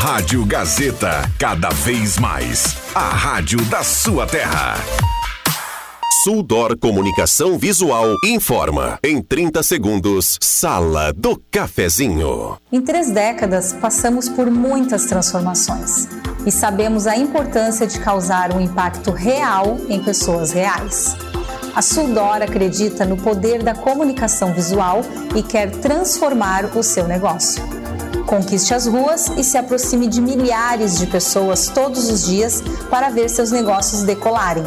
[0.00, 2.74] Rádio Gazeta, cada vez mais.
[2.94, 4.76] A rádio da sua terra.
[6.24, 8.98] Suldor Comunicação Visual informa.
[9.04, 12.56] Em 30 segundos, Sala do Cafezinho.
[12.72, 16.08] Em três décadas, passamos por muitas transformações
[16.46, 21.14] e sabemos a importância de causar um impacto real em pessoas reais.
[21.74, 25.02] A Suldor acredita no poder da comunicação visual
[25.36, 27.79] e quer transformar o seu negócio.
[28.30, 33.28] Conquiste as ruas e se aproxime de milhares de pessoas todos os dias para ver
[33.28, 34.62] seus negócios decolarem.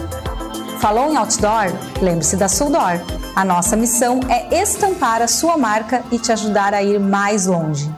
[0.81, 1.71] Falou em outdoor?
[2.01, 2.99] Lembre-se da Suldor.
[3.33, 7.89] A nossa missão é estampar a sua marca e te ajudar a ir mais longe.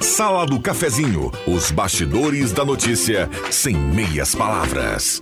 [0.00, 5.20] Sala do Cafezinho, os bastidores da notícia sem meias palavras.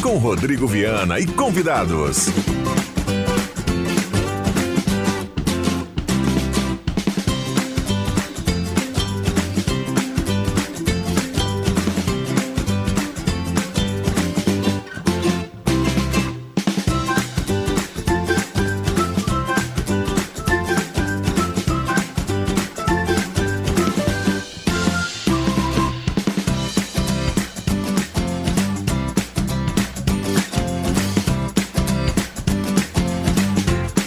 [0.00, 2.28] Com Rodrigo Viana e convidados.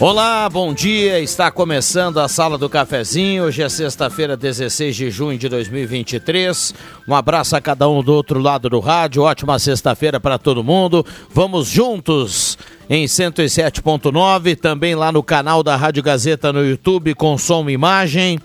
[0.06, 1.22] Olá, bom dia.
[1.22, 3.46] Está começando a Sala do Cafezinho.
[3.46, 6.76] Hoje é sexta-feira, 16 de junho de 2023.
[7.08, 9.24] Um abraço a cada um do outro lado do rádio.
[9.24, 11.06] Ótima sexta-feira para todo mundo.
[11.30, 12.58] Vamos juntos
[12.90, 18.42] em 107.9, também lá no canal da Rádio Gazeta no YouTube com som e imagem.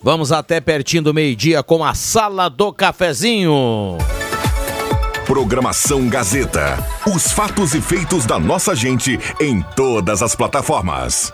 [0.00, 3.98] Vamos até pertinho do meio-dia com a Sala do Cafezinho.
[5.34, 6.78] Programação Gazeta.
[7.12, 11.32] Os fatos e feitos da nossa gente em todas as plataformas.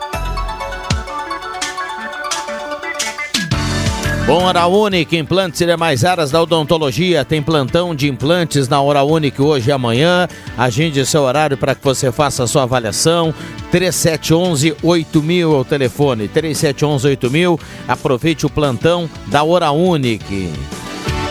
[4.27, 7.27] Bom, Hora Única, implantes e mais áreas da odontologia.
[7.27, 10.27] Tem plantão de implantes na Hora Única hoje e amanhã.
[10.57, 13.35] Agende seu horário para que você faça a sua avaliação.
[13.70, 16.27] 3711 8000 é o telefone.
[16.27, 17.61] 3711 8000.
[17.86, 20.24] Aproveite o plantão da Hora Única.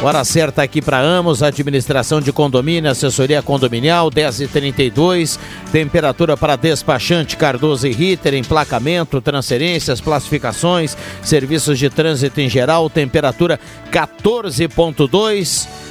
[0.01, 5.37] Hora certa aqui para Amos, administração de condomínio, assessoria condominial, 10 e 32
[5.73, 13.59] temperatura para despachante Cardoso e Ritter, emplacamento, transferências, classificações, serviços de trânsito em geral, temperatura
[13.91, 15.88] 14.2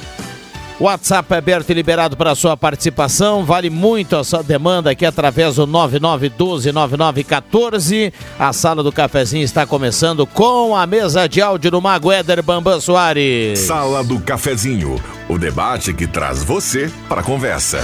[0.79, 3.43] WhatsApp aberto e liberado para sua participação.
[3.43, 8.13] Vale muito a sua demanda aqui através do 99129914.
[8.39, 12.79] A sala do cafezinho está começando com a mesa de áudio do Mago Éder Bambam
[12.79, 13.59] Soares.
[13.59, 14.95] Sala do cafezinho,
[15.27, 17.79] o debate que traz você para a conversa.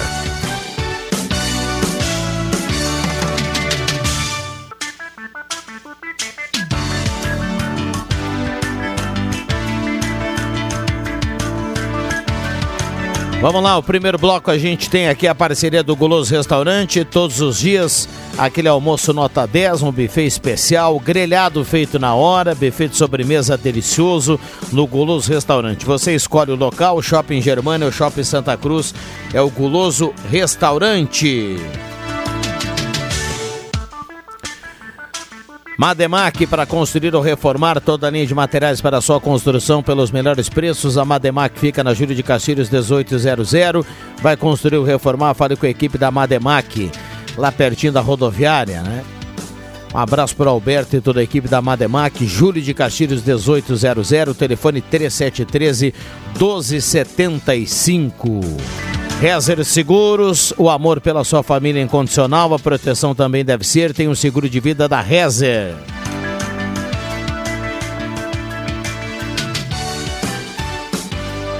[13.45, 17.41] Vamos lá, o primeiro bloco a gente tem aqui a parceria do Guloso Restaurante, todos
[17.41, 22.97] os dias, aquele almoço nota 10, um buffet especial, grelhado feito na hora, buffet de
[22.97, 24.39] sobremesa delicioso
[24.72, 25.85] no Guloso Restaurante.
[25.85, 28.95] Você escolhe o local, Shopping Germânia, o Shopping Santa Cruz,
[29.31, 31.56] é o Guloso Restaurante.
[35.78, 40.47] Mademac para construir ou reformar toda a linha de materiais para sua construção pelos melhores
[40.47, 40.97] preços.
[40.97, 43.50] A Mademac fica na Júlio de Castilhos 1800.
[44.22, 46.90] Vai construir ou reformar, fale com a equipe da Mademac,
[47.38, 49.03] lá pertinho da rodoviária, né?
[49.94, 54.36] Um abraço para o Alberto e toda a equipe da Mademac, Júlio de Castilhos 1800,
[54.36, 55.94] telefone 3713
[56.38, 58.42] 1275.
[59.20, 63.94] Rezer Seguros, o amor pela sua família incondicional, a proteção também deve ser.
[63.94, 65.74] Tem um seguro de vida da Rezer.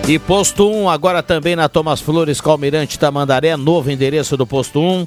[0.08, 5.06] E Posto 1, agora também na Thomas Flores, Calmirante Tamandaré, novo endereço do Posto 1.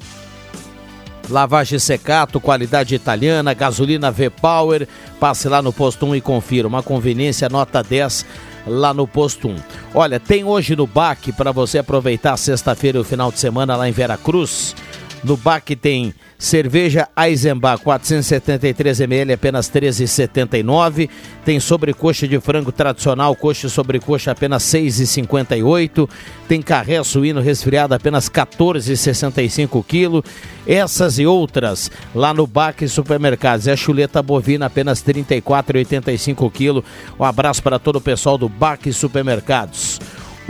[1.29, 4.87] Lavagem secato, qualidade italiana, gasolina V-Power.
[5.19, 6.67] Passe lá no Posto 1 e confira.
[6.67, 8.25] Uma conveniência nota 10
[8.69, 9.55] lá no Posto 1.
[9.93, 13.89] Olha, tem hoje no BAC para você aproveitar sexta-feira e o final de semana lá
[13.89, 14.75] em Veracruz.
[15.23, 21.09] No BAC tem cerveja Eisenbach 473 ml apenas 13,79.
[21.43, 26.09] Tem sobrecoxa de frango tradicional, coxa e sobrecoxa apenas 6,58.
[26.47, 30.27] Tem carré suíno resfriado apenas 14,65 kg.
[30.65, 33.67] Essas e outras lá no BAC Supermercados.
[33.67, 36.85] É chuleta bovina apenas 34,85 kg.
[37.19, 39.99] Um abraço para todo o pessoal do BAC Supermercados.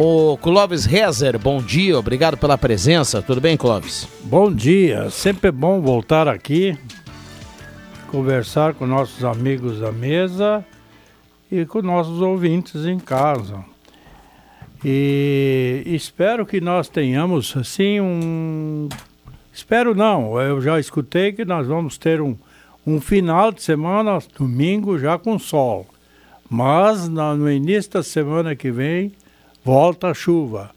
[0.01, 3.21] O Clóvis Rezer, bom dia, obrigado pela presença.
[3.21, 4.07] Tudo bem, Clóvis?
[4.23, 6.77] Bom dia, sempre bom voltar aqui
[8.09, 10.65] conversar com nossos amigos da mesa
[11.51, 13.63] e com nossos ouvintes em casa.
[14.83, 18.89] E espero que nós tenhamos assim um.
[19.53, 22.35] Espero não, eu já escutei que nós vamos ter um,
[22.85, 25.85] um final de semana, domingo, já com sol.
[26.49, 29.11] Mas no início da semana que vem
[29.69, 30.71] volta a chuva.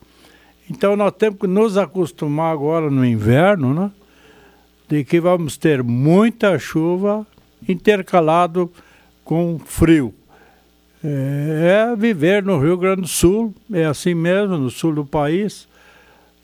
[0.68, 3.90] Então nós temos que nos acostumar agora no inverno, né?
[4.86, 7.26] De que vamos ter muita chuva
[7.66, 8.70] intercalado
[9.24, 10.14] com frio.
[11.02, 15.66] É, é viver no Rio Grande do Sul, é assim mesmo, no sul do país.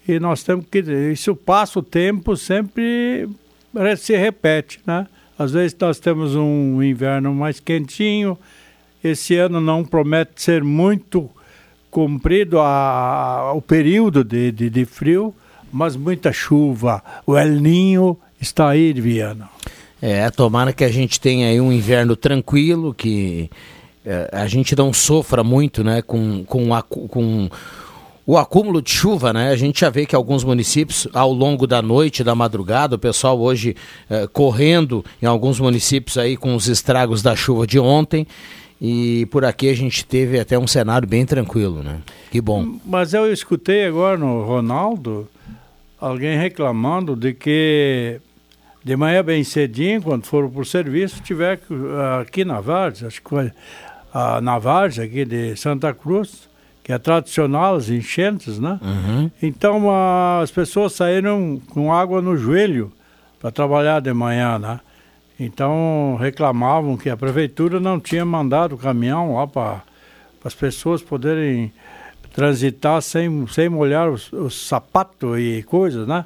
[0.09, 0.79] E nós temos que.
[1.13, 3.29] Isso passa o tempo, sempre
[3.99, 5.07] se repete, né?
[5.39, 8.39] Às vezes nós temos um inverno mais quentinho.
[9.05, 11.31] Esse ano não promete ser muito
[11.99, 15.35] comprido a, a, o período de, de, de, frio,
[15.73, 17.03] mas muita chuva.
[17.27, 19.51] O El Ninho está aí, Viana.
[20.01, 23.51] É, tomara que a gente tenha aí um inverno tranquilo, que
[24.07, 27.51] é, a gente não sofra muito né, com, com, a, com
[28.25, 29.51] o acúmulo de chuva, né?
[29.51, 33.41] A gente já vê que alguns municípios, ao longo da noite, da madrugada, o pessoal
[33.41, 33.75] hoje
[34.09, 38.25] é, correndo em alguns municípios aí com os estragos da chuva de ontem.
[38.81, 41.99] E por aqui a gente teve até um cenário bem tranquilo, né?
[42.31, 42.79] Que bom.
[42.85, 45.29] Mas eu escutei agora no Ronaldo
[46.01, 48.21] alguém reclamando de que
[48.85, 51.59] de manhã bem cedinho, quando foram por serviço, tiver
[52.21, 53.51] aqui na Várzea, acho que foi
[54.15, 56.49] a, na Várzea aqui de Santa Cruz,
[56.83, 58.79] que é tradicional, as enchentes, né?
[58.81, 59.31] Uhum.
[59.43, 59.91] Então
[60.41, 62.93] as pessoas saíram com água no joelho
[63.41, 64.81] para trabalhar de manhã, né?
[65.39, 69.83] Então reclamavam que a prefeitura não tinha mandado o caminhão lá para
[70.45, 71.73] as pessoas poderem
[72.33, 76.25] transitar sem, sem molhar os, os sapatos e coisas, né?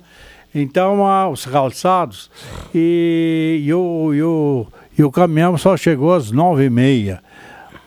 [0.55, 1.01] Então,
[1.31, 2.31] os calçados.
[2.75, 4.67] E, e, o, e, o,
[4.99, 7.23] e o caminhão só chegou às nove e meia.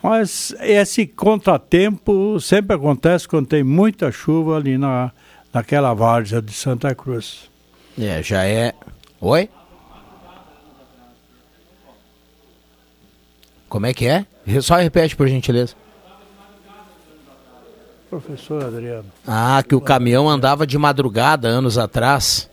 [0.01, 5.11] Mas esse contratempo sempre acontece quando tem muita chuva ali na,
[5.53, 7.49] naquela várzea de Santa Cruz.
[7.99, 8.73] É, já é.
[9.21, 9.49] Oi?
[13.67, 14.25] Como é que é?
[14.61, 15.73] Só repete, por gentileza.
[18.09, 19.05] Professor Adriano.
[19.27, 22.49] Ah, que o caminhão andava de madrugada anos atrás.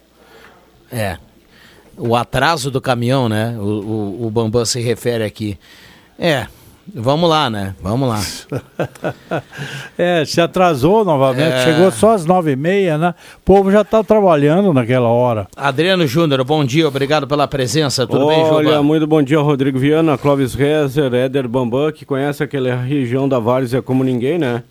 [0.90, 1.18] É.
[1.96, 3.56] O atraso do caminhão, né?
[3.58, 5.58] O, o, o Bambam se refere aqui.
[6.18, 6.46] É,
[6.94, 7.74] Vamos lá, né?
[7.80, 8.20] Vamos lá.
[9.96, 11.64] é, se atrasou novamente, é...
[11.64, 13.14] chegou só às nove e meia, né?
[13.36, 15.46] O povo já está trabalhando naquela hora.
[15.56, 18.56] Adriano Júnior, bom dia, obrigado pela presença, tudo Olha, bem, Juba?
[18.56, 23.38] Olha, muito bom dia, Rodrigo Viana, Clóvis Rezer, Éder Bambam, que conhece aquela região da
[23.38, 24.64] Várzea como ninguém, né?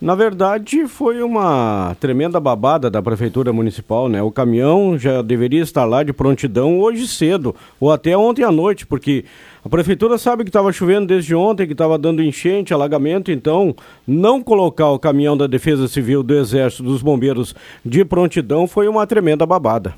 [0.00, 4.22] Na verdade, foi uma tremenda babada da Prefeitura Municipal, né?
[4.22, 8.86] O caminhão já deveria estar lá de prontidão hoje cedo, ou até ontem à noite,
[8.86, 9.24] porque
[9.68, 13.76] a Prefeitura sabe que estava chovendo desde ontem, que estava dando enchente, alagamento, então
[14.06, 17.54] não colocar o caminhão da Defesa Civil, do Exército, dos Bombeiros
[17.84, 19.94] de prontidão foi uma tremenda babada.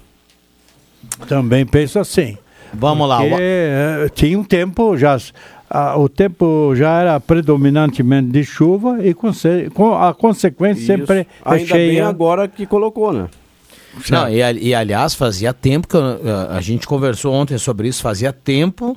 [1.28, 2.36] Também penso assim.
[2.74, 3.20] Vamos lá.
[3.24, 5.16] É, tinha um tempo já
[5.70, 10.86] ah, o tempo já era predominantemente de chuva e com, a consequência Isso.
[10.86, 11.92] sempre é Ainda cheia.
[11.92, 13.28] bem agora que colocou, né?
[14.10, 16.02] Não, e, e, aliás, fazia tempo que eu,
[16.50, 18.96] a gente conversou ontem sobre isso, fazia tempo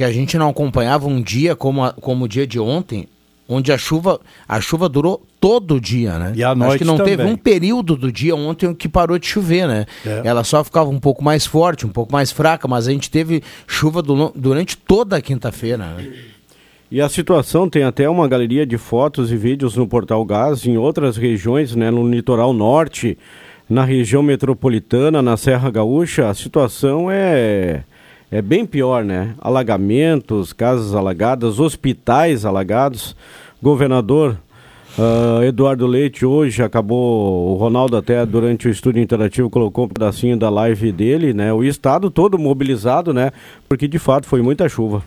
[0.00, 3.06] que a gente não acompanhava um dia como, a, como o dia de ontem,
[3.46, 6.32] onde a chuva, a chuva durou todo o dia, né?
[6.34, 7.18] E noite Acho que não também.
[7.18, 9.84] teve um período do dia ontem que parou de chover, né?
[10.06, 10.22] É.
[10.24, 13.42] Ela só ficava um pouco mais forte, um pouco mais fraca, mas a gente teve
[13.66, 16.10] chuva do, durante toda a quinta-feira, né?
[16.90, 20.78] E a situação tem até uma galeria de fotos e vídeos no Portal Gás, em
[20.78, 23.18] outras regiões, né, no litoral norte,
[23.68, 27.82] na região metropolitana, na Serra Gaúcha, a situação é
[28.30, 29.34] é bem pior, né?
[29.40, 33.16] Alagamentos, casas alagadas, hospitais alagados.
[33.60, 34.38] Governador
[34.96, 40.36] uh, Eduardo Leite hoje acabou, o Ronaldo até durante o estúdio interativo colocou um pedacinho
[40.36, 41.52] da live dele, né?
[41.52, 43.32] O estado todo mobilizado, né?
[43.68, 45.02] Porque de fato foi muita chuva.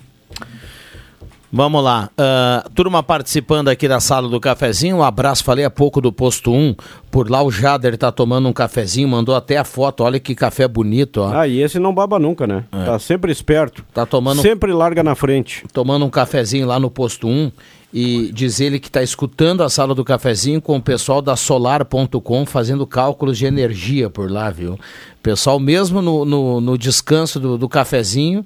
[1.56, 2.10] Vamos lá.
[2.18, 4.98] Uh, turma participando aqui da sala do cafezinho.
[4.98, 6.76] Um abraço, falei há pouco do posto 1.
[7.12, 10.04] Por lá o Jader tá tomando um cafezinho, mandou até a foto.
[10.04, 11.32] Olha que café bonito, ó.
[11.32, 12.64] Ah, e esse não baba nunca, né?
[12.72, 12.86] É.
[12.86, 13.86] Tá sempre esperto.
[13.94, 14.42] Tá tomando.
[14.42, 15.64] Sempre larga na frente.
[15.72, 17.52] Tomando um cafezinho lá no posto 1.
[17.94, 22.44] E diz ele que está escutando a sala do cafezinho com o pessoal da Solar.com
[22.48, 24.80] fazendo cálculos de energia por lá, viu?
[25.22, 28.44] Pessoal, mesmo no, no, no descanso do, do cafezinho,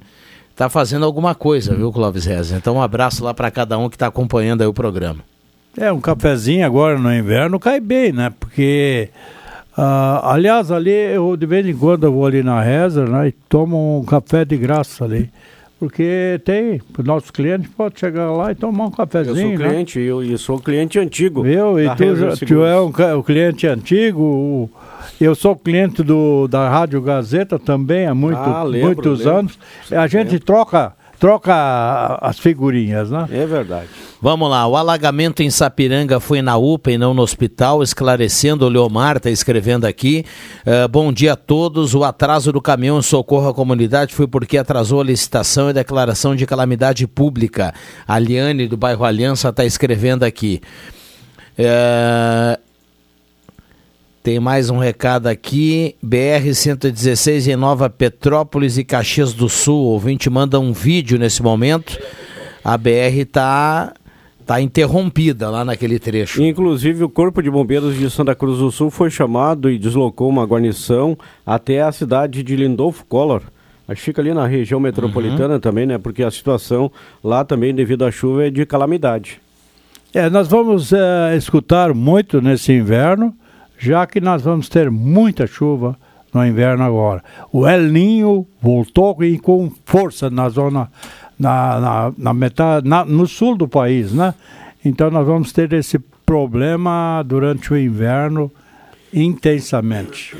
[0.58, 2.58] está fazendo alguma coisa, viu, Clóvis Reza?
[2.58, 5.20] Então um abraço lá para cada um que está acompanhando aí o programa.
[5.78, 8.34] É, um cafezinho agora no inverno cai bem, né?
[8.40, 9.10] Porque
[9.78, 13.32] Uh, aliás, ali eu de vez em quando eu vou ali na reza né, e
[13.32, 15.30] tomo um café de graça ali.
[15.80, 19.54] Porque tem, o nosso cliente pode chegar lá e tomar um cafezinho.
[19.54, 19.70] Eu sou né?
[19.70, 21.44] cliente, eu, eu sou cliente antigo.
[21.44, 21.80] Viu?
[21.80, 24.70] E tu, tu é um, o cliente antigo,
[25.22, 29.40] eu sou cliente do, da Rádio Gazeta também há muito, ah, lembro, muitos lembro.
[29.40, 29.60] anos.
[29.92, 33.28] A gente troca troca as figurinhas, né?
[33.32, 33.88] É verdade.
[34.22, 38.70] Vamos lá, o alagamento em Sapiranga foi na UPA e não no hospital, esclarecendo, o
[38.70, 40.26] Leomar está escrevendo aqui.
[40.66, 45.02] Uh, bom dia a todos, o atraso do caminhão Socorro à Comunidade foi porque atrasou
[45.02, 47.74] a licitação e declaração de calamidade pública.
[48.08, 50.62] A Liane, do bairro Aliança, está escrevendo aqui.
[51.60, 52.67] Uh,
[54.28, 55.96] tem mais um recado aqui.
[56.06, 59.86] BR-116 em Nova Petrópolis e Caxias do Sul.
[59.86, 61.98] O ouvinte manda um vídeo nesse momento.
[62.62, 63.94] A BR está
[64.46, 66.44] tá interrompida lá naquele trecho.
[66.44, 70.44] Inclusive, o Corpo de Bombeiros de Santa Cruz do Sul foi chamado e deslocou uma
[70.44, 73.44] guarnição até a cidade de Lindolfo Collor.
[73.88, 75.60] Acho que fica ali na região metropolitana uhum.
[75.62, 75.98] também, né?
[75.98, 76.92] Porque a situação
[77.24, 79.40] lá também, devido à chuva, é de calamidade.
[80.14, 83.34] É, nós vamos é, escutar muito nesse inverno
[83.78, 85.98] já que nós vamos ter muita chuva
[86.34, 87.24] no inverno agora.
[87.52, 90.90] O El Ninho voltou e com força na zona,
[91.38, 94.34] na, na, na metade, na, no sul do país, né?
[94.84, 98.52] Então nós vamos ter esse problema durante o inverno
[99.14, 100.36] intensamente.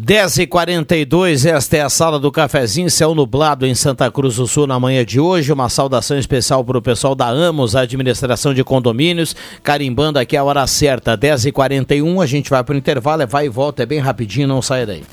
[0.00, 4.80] 10h42, esta é a sala do cafezinho, céu nublado em Santa Cruz do Sul na
[4.80, 5.52] manhã de hoje.
[5.52, 10.66] Uma saudação especial para o pessoal da Amos, administração de condomínios, carimbando aqui a hora
[10.66, 12.22] certa, 10h41.
[12.22, 14.86] A gente vai para o intervalo, é vai e volta, é bem rapidinho, não sai
[14.86, 15.04] daí.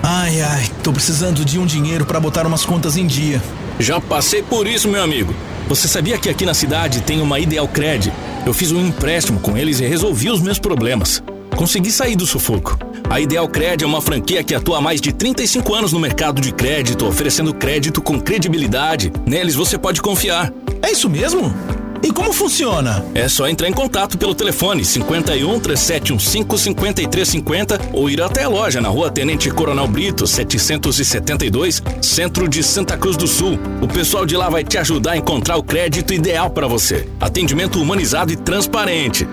[0.00, 3.42] Ai, ai, tô precisando de um dinheiro para botar umas contas em dia.
[3.80, 5.34] Já passei por isso, meu amigo.
[5.68, 8.12] Você sabia que aqui na cidade tem uma Ideal Cred?
[8.46, 11.20] Eu fiz um empréstimo com eles e resolvi os meus problemas.
[11.56, 12.78] Consegui sair do sufoco.
[13.08, 16.40] A Ideal Cred é uma franquia que atua há mais de 35 anos no mercado
[16.40, 19.12] de crédito, oferecendo crédito com credibilidade.
[19.26, 20.52] Neles você pode confiar.
[20.82, 21.54] É isso mesmo?
[22.02, 23.04] E como funciona?
[23.14, 28.80] É só entrar em contato pelo telefone 51 3715 5350 ou ir até a loja
[28.80, 33.56] na rua Tenente Coronel Brito, 772, centro de Santa Cruz do Sul.
[33.80, 37.08] O pessoal de lá vai te ajudar a encontrar o crédito ideal para você.
[37.20, 39.28] Atendimento humanizado e transparente.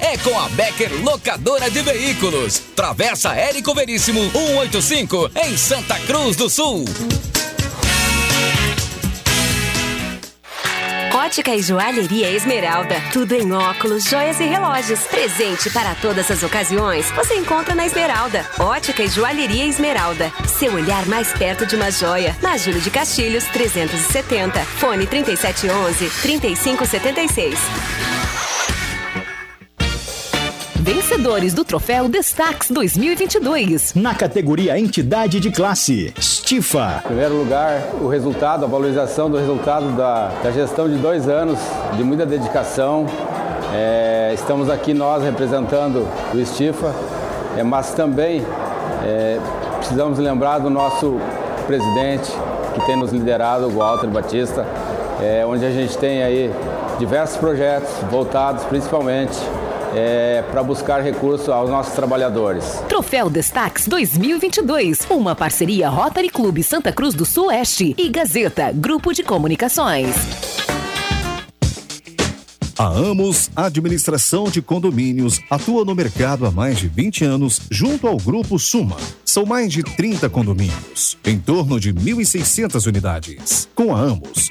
[0.00, 2.60] é com a Becker Locadora de Veículos.
[2.74, 6.84] Travessa Érico Veríssimo 185 em Santa Cruz do Sul.
[11.14, 12.96] Ótica e Joalheria Esmeralda.
[13.12, 15.00] Tudo em óculos, joias e relógios.
[15.04, 17.10] Presente para todas as ocasiões.
[17.12, 18.44] Você encontra na Esmeralda.
[18.58, 20.30] Ótica e Joalheria Esmeralda.
[20.46, 22.36] Seu olhar mais perto de uma joia.
[22.42, 24.60] Na Júlio de Castilhos, 370.
[24.64, 28.33] Fone 3711 3576.
[30.84, 33.94] Vencedores do Troféu Destaques 2022.
[33.94, 37.00] Na categoria Entidade de Classe, Stifa.
[37.04, 41.58] Em primeiro lugar, o resultado, a valorização do resultado da, da gestão de dois anos,
[41.96, 43.06] de muita dedicação.
[43.72, 46.94] É, estamos aqui nós representando o Stifa,
[47.56, 48.44] é, mas também
[49.06, 49.40] é,
[49.78, 51.18] precisamos lembrar do nosso
[51.66, 52.30] presidente
[52.74, 54.66] que tem nos liderado, o Walter Batista,
[55.22, 56.52] é, onde a gente tem aí
[56.98, 59.34] diversos projetos voltados principalmente
[59.94, 62.82] é, para buscar recursos aos nossos trabalhadores.
[62.88, 65.06] Troféu Destaques 2022.
[65.10, 70.14] Uma parceria Rotary Clube Santa Cruz do Sul-Oeste e Gazeta, Grupo de Comunicações.
[72.76, 78.16] A Amos Administração de Condomínios atua no mercado há mais de 20 anos junto ao
[78.16, 78.96] Grupo Suma.
[79.24, 83.68] São mais de 30 condomínios, em torno de 1.600 unidades.
[83.76, 84.50] Com a Amos,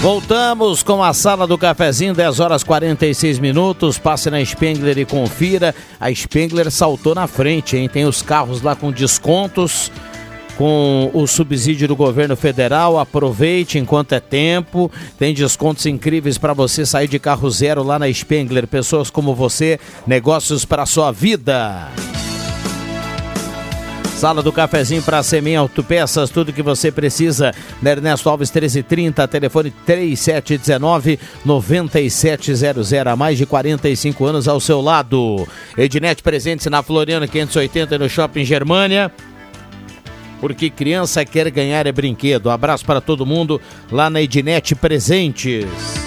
[0.00, 3.98] Voltamos com a sala do cafezinho, 10 horas 46 minutos.
[3.98, 5.74] Passe na Spengler e confira.
[5.98, 7.88] A Spengler saltou na frente, hein?
[7.88, 9.90] Tem os carros lá com descontos,
[10.56, 12.96] com o subsídio do governo federal.
[12.96, 14.88] Aproveite enquanto é tempo.
[15.18, 18.68] Tem descontos incríveis para você sair de carro zero lá na Spengler.
[18.68, 21.88] Pessoas como você, negócios para sua vida.
[24.18, 27.54] Sala do cafezinho para Semin Autopeças, tudo que você precisa.
[27.80, 32.92] Na Ernesto Alves 1330, telefone 3719 9700.
[32.94, 35.46] Há mais de 45 anos ao seu lado.
[35.76, 39.12] Ednet presentes na Floriana 580 no Shopping Germânia.
[40.40, 42.50] Porque criança quer ganhar é brinquedo.
[42.50, 45.97] abraço para todo mundo lá na Ednet Presentes.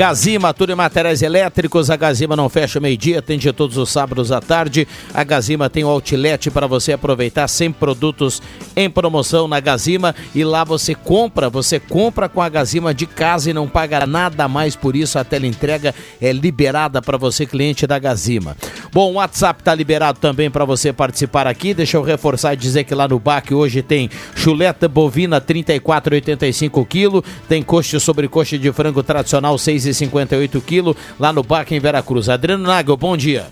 [0.00, 1.90] Gazima, tudo em materiais elétricos.
[1.90, 4.88] A Gazima não fecha meio-dia, atende todos os sábados à tarde.
[5.12, 8.40] A Gazima tem o outlet para você aproveitar 100 produtos
[8.74, 13.50] em promoção na Gazima e lá você compra, você compra com a Gazima de casa
[13.50, 15.18] e não paga nada mais por isso.
[15.18, 18.56] A tela entrega é liberada para você, cliente da Gazima.
[18.94, 21.74] Bom, o WhatsApp está liberado também para você participar aqui.
[21.74, 27.22] Deixa eu reforçar e dizer que lá no BAC hoje tem chuleta bovina 34,85 kg,
[27.46, 32.28] tem coxa sobre coxa de frango tradicional 6 58 quilos, lá no Baque em Veracruz.
[32.28, 33.46] Adriano Nagel, bom dia.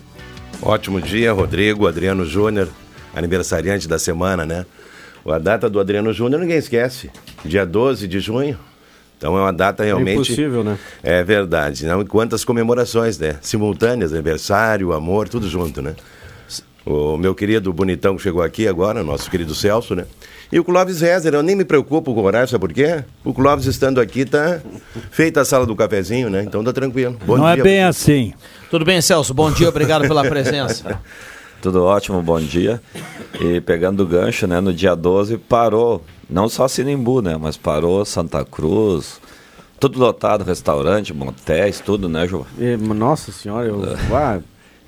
[0.60, 2.68] Ótimo dia, Rodrigo, Adriano Júnior,
[3.14, 4.66] aniversariante da semana, né?
[5.26, 7.10] A data do Adriano Júnior ninguém esquece,
[7.44, 8.58] dia 12 de junho.
[9.18, 10.10] Então é uma data realmente.
[10.10, 10.78] É impossível, né?
[11.02, 11.84] É verdade.
[11.86, 12.04] Não?
[12.04, 13.36] Quantas comemorações, né?
[13.42, 15.94] Simultâneas, aniversário, amor, tudo junto, né?
[16.86, 20.06] O meu querido bonitão que chegou aqui agora, nosso querido Celso, né?
[20.50, 23.04] E o Clóvis Rezer, eu nem me preocupo com o horário, sabe por quê?
[23.22, 24.60] O Clóvis estando aqui tá
[25.10, 26.42] feita a sala do cafezinho, né?
[26.42, 27.18] Então tá tranquilo.
[27.26, 28.32] Bom Não é dia, é bem assim.
[28.70, 29.34] Tudo bem, Celso?
[29.34, 30.98] Bom dia, obrigado pela presença.
[31.60, 32.80] Tudo ótimo, bom dia.
[33.40, 38.04] E pegando o gancho, né, no dia 12 parou, não só Sinimbu, né, mas parou
[38.04, 39.20] Santa Cruz,
[39.80, 42.46] tudo lotado, restaurante, motéis, tudo, né, João?
[42.94, 43.82] Nossa senhora, eu...
[44.12, 44.38] Ah,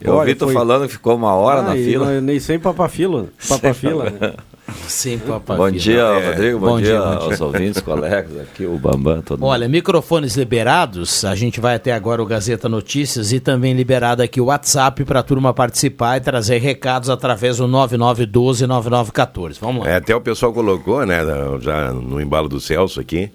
[0.00, 0.54] eu ouvi tu foi...
[0.54, 2.14] falando que ficou uma hora ah, na fila.
[2.14, 3.26] Não, nem sem papafila.
[3.48, 4.34] Papafila, né?
[4.86, 5.56] Sem papai.
[5.56, 6.30] Bom dia, é.
[6.30, 6.58] Rodrigo.
[6.58, 7.46] Bom, bom dia, dia aos dia.
[7.46, 9.72] ouvintes, colegas aqui, o Bambam, todo Olha, mundo.
[9.72, 11.24] microfones liberados.
[11.24, 15.20] A gente vai até agora o Gazeta Notícias e também liberado aqui o WhatsApp para
[15.20, 19.56] a turma participar e trazer recados através do 9912-9914.
[19.60, 19.90] Vamos lá.
[19.90, 21.18] É, até o pessoal colocou, né,
[21.60, 23.30] já no embalo do Celso aqui.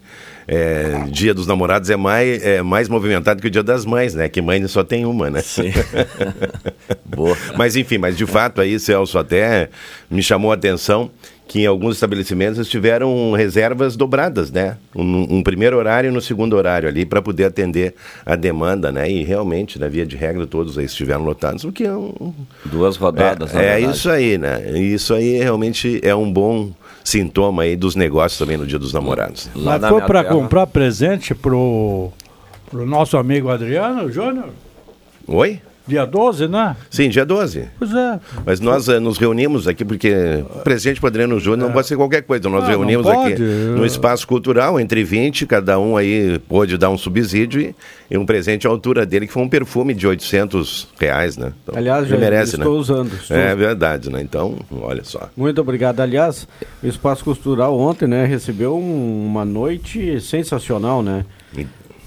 [0.47, 4.29] É, dia dos namorados é mais, é mais movimentado que o dia das mães, né?
[4.29, 5.41] Que mãe só tem uma, né?
[5.41, 5.71] Sim.
[7.05, 7.35] Boa.
[7.57, 9.69] Mas enfim, mas de fato aí, Celso, até
[10.09, 11.09] me chamou a atenção
[11.47, 14.77] que em alguns estabelecimentos tiveram reservas dobradas, né?
[14.95, 17.93] Um, um primeiro horário e no segundo horário ali para poder atender
[18.25, 19.09] a demanda, né?
[19.09, 22.33] E realmente, na via de regra, todos aí estiveram lotados, o que é um...
[22.65, 24.79] Duas rodadas, É, é isso aí, né?
[24.79, 26.71] Isso aí realmente é um bom
[27.05, 29.49] sintoma aí dos negócios também no Dia dos Namorados.
[29.55, 30.35] Mas foi para terra...
[30.35, 32.11] comprar presente pro
[32.69, 34.49] pro nosso amigo Adriano Júnior.
[35.27, 35.61] Oi?
[35.87, 36.75] Dia 12, né?
[36.89, 37.67] Sim, dia 12.
[37.77, 38.19] Pois é.
[38.45, 42.23] Mas nós eh, nos reunimos aqui porque presente para Adriano Júnior não pode ser qualquer
[42.23, 42.49] coisa.
[42.49, 46.97] Nós Ah, reunimos aqui no espaço cultural, entre 20, cada um aí pôde dar um
[46.97, 47.75] subsídio e,
[48.09, 51.53] e um presente à altura dele, que foi um perfume de 800 reais, né?
[51.63, 52.79] Então, Aliás, já merece, estou né?
[52.79, 54.21] usando, estou É verdade, né?
[54.21, 55.29] Então, olha só.
[55.37, 55.99] Muito obrigado.
[55.99, 56.47] Aliás,
[56.83, 61.25] o Espaço Cultural ontem, né, recebeu um- uma noite sensacional, né?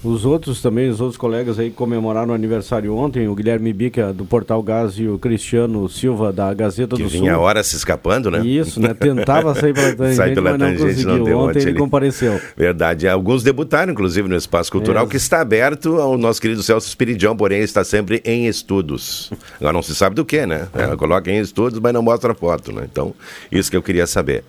[0.01, 4.23] Os outros também, os outros colegas aí comemoraram o aniversário ontem, o Guilherme Bica do
[4.23, 7.41] Portal Gás e o Cristiano Silva da Gazeta Que do vinha Sul.
[7.41, 8.39] a hora se escapando, né?
[8.45, 8.93] Isso, né?
[8.93, 11.23] Tentava sair pela tangente, Sai pela mas não tangente, conseguiu.
[11.25, 12.39] deu Ontem ele compareceu.
[12.55, 13.09] Verdade.
[13.09, 15.07] Alguns debutaram, inclusive, no Espaço Cultural, É.
[15.09, 19.29] que está aberto ao nosso querido Celso Espiridião, porém está sempre em estudos.
[19.59, 20.69] Agora não se sabe do que, né?
[20.75, 22.87] Ela coloca em estudos, mas não mostra foto, né?
[22.89, 23.13] Então,
[23.51, 24.45] isso que eu queria saber.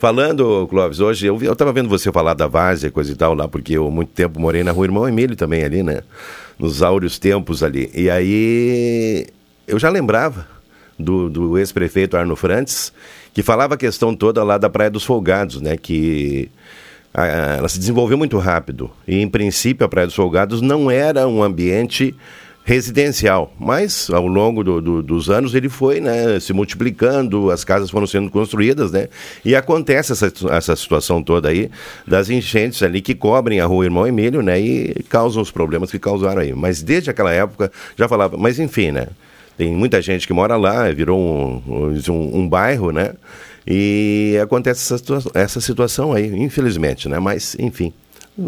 [0.00, 3.34] Falando, Clóvis, hoje eu, vi- eu tava vendo você falar da Várzea, coisa e tal
[3.34, 6.00] lá, porque eu muito tempo morei na rua Irmão Emílio também ali, né?
[6.58, 7.90] Nos áureos tempos ali.
[7.94, 9.26] E aí
[9.68, 10.46] eu já lembrava
[10.98, 12.94] do, do ex-prefeito Arno Frantes,
[13.34, 15.76] que falava a questão toda lá da Praia dos Folgados, né?
[15.76, 16.50] Que
[17.12, 17.26] a-
[17.58, 18.90] ela se desenvolveu muito rápido.
[19.06, 22.14] E, em princípio, a Praia dos Folgados não era um ambiente
[22.64, 27.90] residencial, mas ao longo do- do- dos anos ele foi né, se multiplicando, as casas
[27.90, 29.08] foram sendo construídas, né?
[29.44, 31.70] E acontece essa, essa situação toda aí
[32.06, 34.60] das enchentes ali que cobrem a rua Irmão Emílio, né?
[34.60, 36.52] E causam os problemas que causaram aí.
[36.52, 39.08] Mas desde aquela época já falava, mas enfim, né?
[39.56, 41.62] Tem muita gente que mora lá, virou um,
[42.08, 43.12] um, um bairro, né?
[43.66, 45.02] E acontece essa,
[45.34, 47.18] essa situação aí, infelizmente, né?
[47.18, 47.92] Mas, enfim.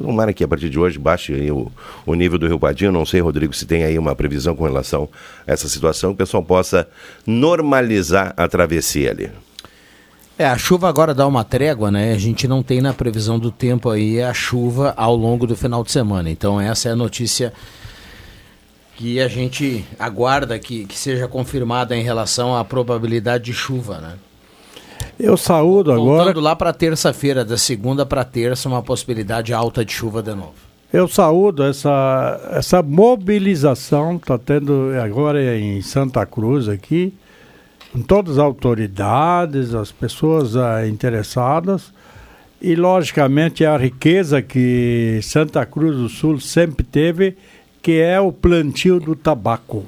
[0.01, 1.71] Tomara que a partir de hoje baixe o,
[2.07, 2.91] o nível do Rio Padinho.
[2.91, 5.09] Não sei, Rodrigo, se tem aí uma previsão com relação
[5.47, 6.89] a essa situação, que o pessoal possa
[7.27, 9.31] normalizar a travessia ali.
[10.39, 12.13] É, a chuva agora dá uma trégua, né?
[12.13, 15.85] A gente não tem na previsão do tempo aí a chuva ao longo do final
[15.85, 16.31] de semana.
[16.31, 17.53] Então essa é a notícia
[18.97, 24.15] que a gente aguarda que, que seja confirmada em relação à probabilidade de chuva, né?
[25.19, 26.25] Eu saúdo agora.
[26.25, 30.55] Voltando lá para terça-feira, da segunda para terça, uma possibilidade alta de chuva de novo.
[30.93, 37.15] Eu saúdo essa, essa mobilização que está tendo agora em Santa Cruz aqui,
[37.93, 41.93] com todas as autoridades, as pessoas ah, interessadas,
[42.61, 47.37] e logicamente a riqueza que Santa Cruz do Sul sempre teve,
[47.81, 49.87] que é o plantio do tabaco.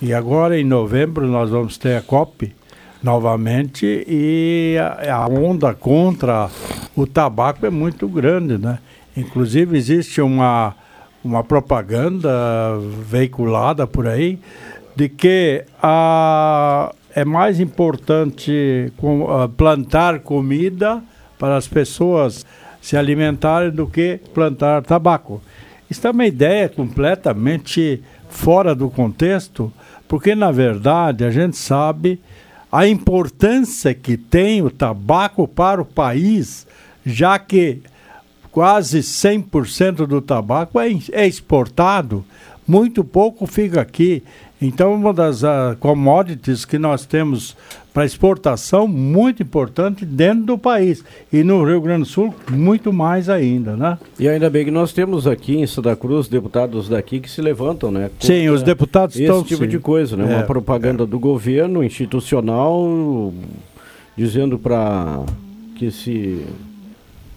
[0.00, 2.54] E agora em novembro nós vamos ter a COP
[3.02, 6.48] novamente e a, a onda contra
[6.96, 8.78] o tabaco é muito grande, né?
[9.16, 10.74] Inclusive existe uma,
[11.24, 12.30] uma propaganda
[13.08, 14.38] veiculada por aí
[14.94, 21.02] de que a, é mais importante com- ah, plantar comida
[21.38, 22.44] para as pessoas
[22.80, 25.42] se alimentarem do que plantar tabaco.
[25.90, 29.72] Isso é uma ideia completamente fora do contexto,
[30.08, 32.20] porque na verdade a gente sabe
[32.70, 36.66] a importância que tem o tabaco para o país,
[37.04, 37.82] já que
[38.50, 42.24] quase 100% do tabaco é, é exportado,
[42.66, 44.22] muito pouco fica aqui.
[44.60, 47.54] Então, uma das ah, commodities que nós temos
[47.92, 51.02] para exportação muito importante dentro do país.
[51.32, 53.98] E no Rio Grande do Sul, muito mais ainda, né?
[54.18, 57.90] E ainda bem que nós temos aqui em Santa Cruz deputados daqui que se levantam,
[57.90, 58.10] né?
[58.20, 59.68] Sim, os deputados esse estão, tipo sim.
[59.68, 60.30] de coisa, né?
[60.30, 63.32] É, Uma propaganda do governo institucional
[64.16, 65.22] dizendo para
[65.76, 66.44] que se,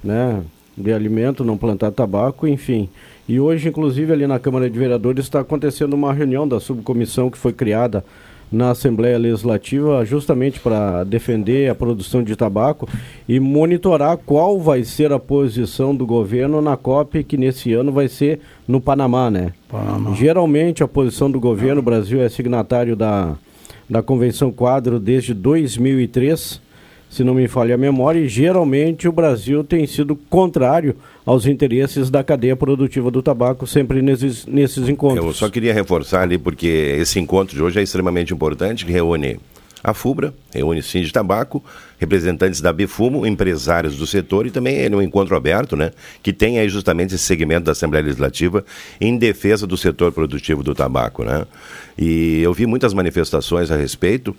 [0.04, 0.42] né,
[0.78, 2.90] de alimento não plantar tabaco, enfim.
[3.30, 7.38] E hoje, inclusive, ali na Câmara de Vereadores está acontecendo uma reunião da subcomissão que
[7.38, 8.04] foi criada
[8.52, 12.90] na Assembleia Legislativa justamente para defender a produção de tabaco
[13.28, 18.08] e monitorar qual vai ser a posição do governo na COP que nesse ano vai
[18.08, 19.54] ser no Panamá, né?
[20.16, 23.36] Geralmente a posição do governo, o Brasil é signatário da,
[23.88, 26.60] da Convenção Quadro desde 2003,
[27.10, 30.96] se não me falha a memória, e geralmente o Brasil tem sido contrário
[31.26, 35.26] aos interesses da cadeia produtiva do tabaco sempre nesses, nesses encontros.
[35.26, 39.40] Eu só queria reforçar ali, porque esse encontro de hoje é extremamente importante, que reúne
[39.84, 41.64] a FUBRA, reúne Sim de Tabaco,
[41.98, 45.92] representantes da Bifumo, empresários do setor e também é um encontro aberto, né,
[46.22, 48.64] que tem aí justamente esse segmento da Assembleia Legislativa
[49.00, 51.46] em defesa do setor produtivo do tabaco, né.
[51.98, 54.36] E eu vi muitas manifestações a respeito,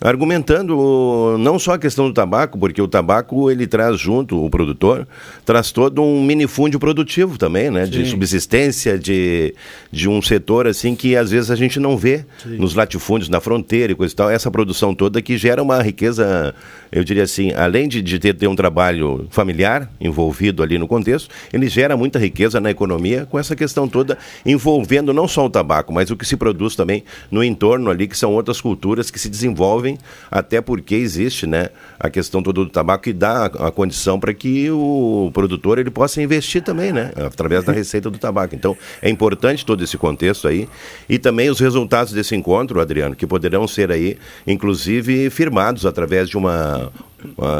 [0.00, 5.06] argumentando não só a questão do tabaco, porque o tabaco ele traz junto, o produtor,
[5.44, 7.84] traz todo um minifúndio produtivo também, né?
[7.84, 8.10] De Sim.
[8.10, 9.54] subsistência, de,
[9.90, 12.56] de um setor assim que às vezes a gente não vê Sim.
[12.58, 14.30] nos latifúndios, na fronteira e coisa e tal.
[14.30, 16.54] Essa produção toda que gera uma riqueza,
[16.92, 21.28] eu diria assim, além de, de ter, ter um trabalho familiar envolvido ali no contexto,
[21.52, 25.92] ele gera muita riqueza na economia com essa questão toda envolvendo não só o tabaco,
[25.92, 29.28] mas o que se produz também no entorno ali, que são outras culturas que se
[29.28, 29.87] desenvolvem,
[30.30, 34.34] até porque existe né, a questão toda do tabaco que dá a, a condição para
[34.34, 38.54] que o produtor ele possa investir também, né, através da receita do tabaco.
[38.54, 40.68] Então, é importante todo esse contexto aí
[41.08, 46.36] e também os resultados desse encontro, Adriano, que poderão ser aí, inclusive, firmados através de
[46.36, 46.90] uma,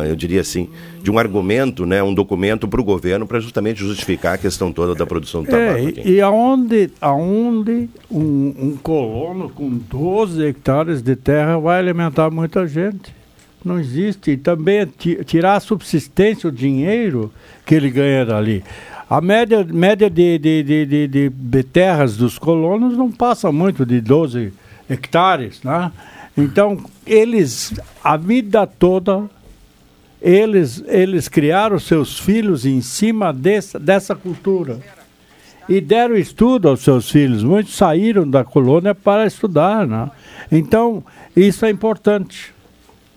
[0.08, 0.68] eu diria assim,
[1.02, 4.94] de um argumento, né, um documento para o governo para justamente justificar a questão toda
[4.94, 5.78] da produção do tabaco.
[5.78, 6.02] É, aqui.
[6.10, 13.16] e, aonde, aonde um, um colono com 12 hectares de terra vai alimentar muita gente?
[13.64, 14.30] Não existe.
[14.30, 17.32] E também ti- tirar a subsistência, o dinheiro
[17.66, 18.62] que ele ganha dali.
[19.10, 23.84] A média, média de, de, de, de, de- de terras dos colonos não passa muito
[23.84, 24.52] de 12
[24.88, 25.90] hectares, né?
[26.36, 29.28] Então, eles, a vida toda,
[30.20, 34.80] eles, eles criaram seus filhos em cima dessa, dessa cultura
[35.68, 37.42] e deram estudo aos seus filhos.
[37.42, 40.10] Muitos saíram da colônia para estudar, né?
[40.50, 41.04] Então,
[41.36, 42.54] isso é importante.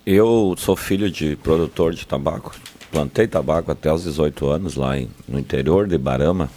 [0.06, 2.54] Eu sou filho de produtor de tabaco.
[2.92, 6.50] Plantei tabaco até os 18 anos lá em- no interior de Barama.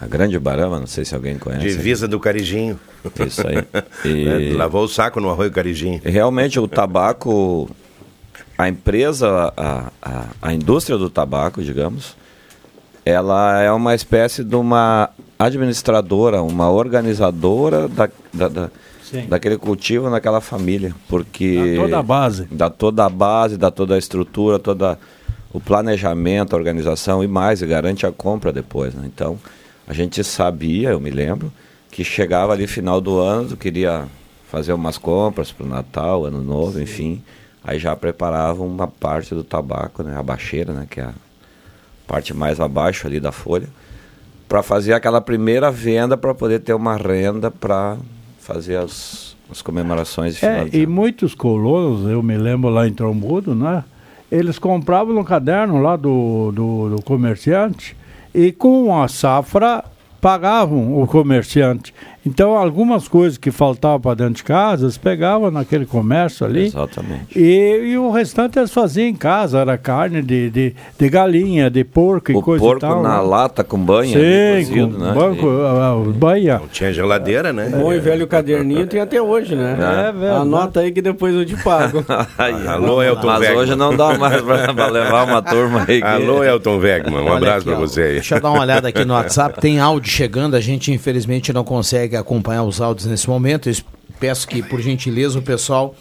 [0.00, 1.66] A grande Barama, não sei se alguém conhece.
[1.66, 2.78] Divisa do Carijinho.
[3.26, 3.56] Isso aí.
[4.04, 6.00] E- lavou o saco no arroio Carijinho.
[6.04, 7.68] E Realmente o tabaco,
[8.56, 12.16] a empresa, a, a, a indústria do tabaco, digamos,
[13.04, 18.70] ela é uma espécie de uma administradora, uma organizadora da, da, da-
[19.02, 19.26] Sim.
[19.28, 22.48] daquele cultivo naquela família, porque Dá toda a base.
[22.50, 24.98] dá toda a base, dá toda a estrutura, toda
[25.52, 28.94] o planejamento, a organização e mais, e garante a compra depois.
[28.94, 29.02] Né?
[29.12, 29.38] Então,
[29.86, 31.52] a gente sabia, eu me lembro,
[31.90, 34.06] que chegava ali final do ano, tu queria
[34.50, 37.22] fazer umas compras para o Natal, Ano Novo, enfim,
[37.64, 40.16] aí já preparava uma parte do tabaco, né?
[40.16, 40.86] a bacheira, né?
[40.88, 41.14] que é a
[42.06, 43.68] parte mais abaixo ali da folha,
[44.46, 47.96] para fazer aquela primeira venda para poder ter uma renda para
[48.38, 53.82] fazer as, as comemorações É, e muitos colonos, eu me lembro lá em Trombudo, né?
[54.30, 57.96] Eles compravam no caderno lá do, do, do comerciante
[58.34, 59.84] e com a safra
[60.20, 61.94] pagavam o comerciante.
[62.26, 66.66] Então, algumas coisas que faltavam para dentro de casa, eles pegavam naquele comércio ali.
[66.66, 67.38] Exatamente.
[67.38, 71.84] E, e o restante eles faziam em casa, era carne de, de, de galinha, de
[71.84, 73.02] porco e O coisa porco e tal.
[73.02, 73.28] na né?
[73.28, 75.12] lata com banha ali, Sim, cozido, com né?
[75.12, 76.62] banco, ah, banha.
[76.72, 77.68] Tinha geladeira, né?
[77.68, 79.72] Bom e velho caderninho tem até hoje, né?
[80.08, 80.40] É verdade.
[80.42, 82.04] Anota aí que depois eu te pago.
[82.38, 86.00] Aí, Alô, Elton Mas hoje não dá mais para levar uma turma aí.
[86.00, 87.20] que- Alô, Elton Wegman.
[87.20, 88.12] Um Olha abraço para você aí.
[88.14, 89.60] Deixa eu dar uma olhada aqui no WhatsApp.
[89.60, 93.68] Tem áudio chegando, a gente infelizmente não consegue acompanhar os áudios nesse momento.
[93.68, 93.74] Eu
[94.18, 95.94] peço que, por gentileza, o pessoal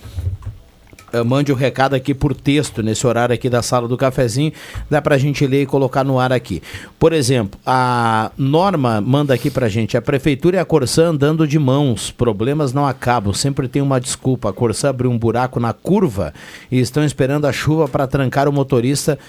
[1.14, 4.52] eh, mande o recado aqui por texto, nesse horário aqui da sala do cafezinho.
[4.90, 6.62] Dá pra gente ler e colocar no ar aqui.
[6.98, 11.60] Por exemplo, a Norma manda aqui pra gente: a prefeitura e a Corsã andando de
[11.60, 14.50] mãos, problemas não acabam, sempre tem uma desculpa.
[14.50, 16.34] A Corsã abriu um buraco na curva
[16.72, 19.20] e estão esperando a chuva para trancar o motorista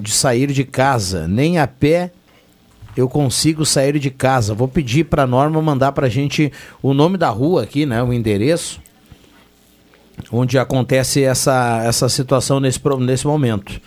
[0.00, 1.28] de sair de casa.
[1.28, 2.10] Nem a pé
[2.98, 4.52] eu consigo sair de casa.
[4.52, 8.12] Vou pedir para Norma mandar para a gente o nome da rua aqui, né, o
[8.12, 8.80] endereço,
[10.32, 13.80] onde acontece essa, essa situação nesse, nesse momento.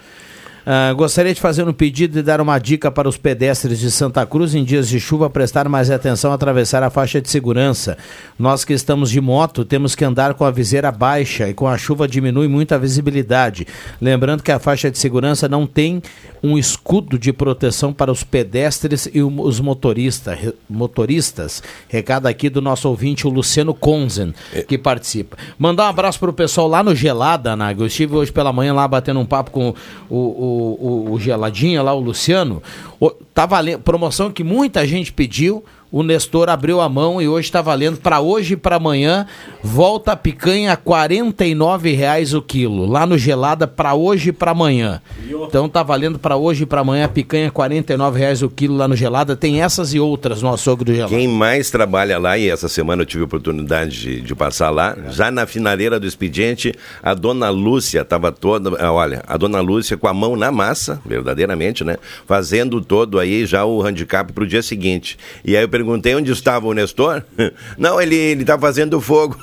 [0.65, 4.25] Ah, gostaria de fazer um pedido e dar uma dica para os pedestres de Santa
[4.25, 7.97] Cruz em dias de chuva prestar mais atenção a atravessar a faixa de segurança.
[8.37, 11.77] Nós que estamos de moto temos que andar com a viseira baixa e com a
[11.77, 13.65] chuva diminui muito a visibilidade.
[13.99, 16.01] Lembrando que a faixa de segurança não tem
[16.43, 20.37] um escudo de proteção para os pedestres e os motorista,
[20.69, 21.61] motoristas.
[21.87, 24.33] Recado aqui do nosso ouvinte, o Luciano Konzen,
[24.67, 25.37] que participa.
[25.57, 27.81] Mandar um abraço para o pessoal lá no Gelada, Naga.
[27.81, 29.73] Eu estive hoje pela manhã lá batendo um papo com
[30.09, 32.61] o, o, o, o Geladinha lá, o Luciano.
[32.99, 35.63] O, tá valendo, promoção que muita gente pediu.
[35.91, 39.27] O Nestor abriu a mão e hoje está valendo para hoje e para amanhã.
[39.61, 42.85] Volta a picanha 49 reais o quilo.
[42.85, 45.01] Lá no Gelada para hoje e para amanhã.
[45.29, 48.87] Então tá valendo para hoje e para amanhã a picanha 49 reais o quilo lá
[48.87, 49.35] no Gelada.
[49.35, 51.13] Tem essas e outras no açougue do Gelada.
[51.13, 54.95] Quem mais trabalha lá, e essa semana eu tive a oportunidade de, de passar lá,
[55.09, 56.73] já na finaleira do expediente,
[57.03, 61.01] a dona Lúcia estava toda, ah, olha, a dona Lúcia com a mão na massa,
[61.05, 61.97] verdadeiramente, né?
[62.25, 65.17] Fazendo todo aí já o handicap para o dia seguinte.
[65.43, 67.23] E aí eu perguntei onde estava o Nestor.
[67.77, 69.35] Não, ele, ele tá fazendo fogo.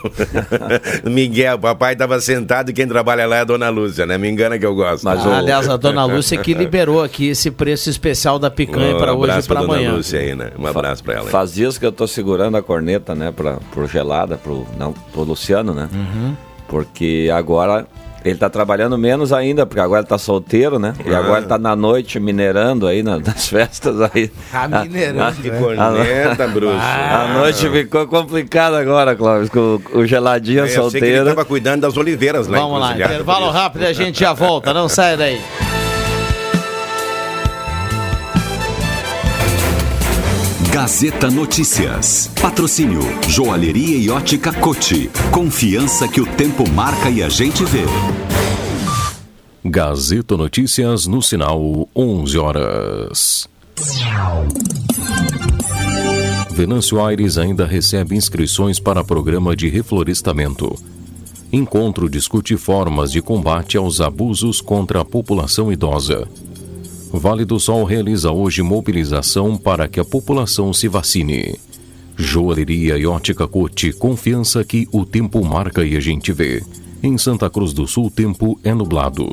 [1.05, 4.17] Miguel, o papai estava sentado e quem trabalha lá é a dona Lúcia, né?
[4.17, 5.05] Me engana que eu gosto.
[5.05, 9.13] Mas, aliás, a dona Lúcia que liberou aqui esse preço especial da picanha Um para
[9.13, 9.93] hoje e abraço para amanhã.
[9.93, 10.53] Lúcia aí, né?
[10.59, 11.25] Um abraço pra ela.
[11.25, 11.31] aí.
[11.31, 15.23] Faz dias que eu tô segurando a corneta, né, pra, pro gelada, pro, não, pro
[15.23, 15.89] Luciano, né?
[15.93, 16.37] Uhum.
[16.69, 17.87] Porque agora
[18.25, 20.93] ele tá trabalhando menos ainda, porque agora ele tá solteiro, né?
[21.07, 21.19] E Ah.
[21.19, 24.31] agora ele tá na noite minerando aí na- nas festas aí.
[24.53, 25.59] Ah, minerando, Que né?
[25.59, 26.77] corneta, bruxo.
[26.79, 31.29] A noite ficou complicada agora, Clóvis, com o, o geladinho Eu sei que ele solteiro.
[31.31, 32.59] estava cuidando das oliveiras lá.
[32.59, 34.73] Vamos lá, intervalo rápido e a gente já volta.
[34.75, 35.41] Não sai daí.
[40.73, 42.31] Gazeta Notícias.
[42.41, 45.11] Patrocínio Joalheria e Ótica Cote.
[45.33, 47.85] Confiança que o tempo marca e a gente vê.
[49.65, 53.49] Gazeta Notícias no sinal 11 horas.
[56.51, 60.79] Venâncio Aires ainda recebe inscrições para programa de reflorestamento.
[61.51, 66.29] Encontro discute formas de combate aos abusos contra a população idosa.
[67.13, 71.59] Vale do Sol realiza hoje mobilização para que a população se vacine.
[72.17, 76.63] Joalheria e ótica Cote, confiança que o tempo marca e a gente vê.
[77.03, 79.31] Em Santa Cruz do Sul, o tempo é nublado.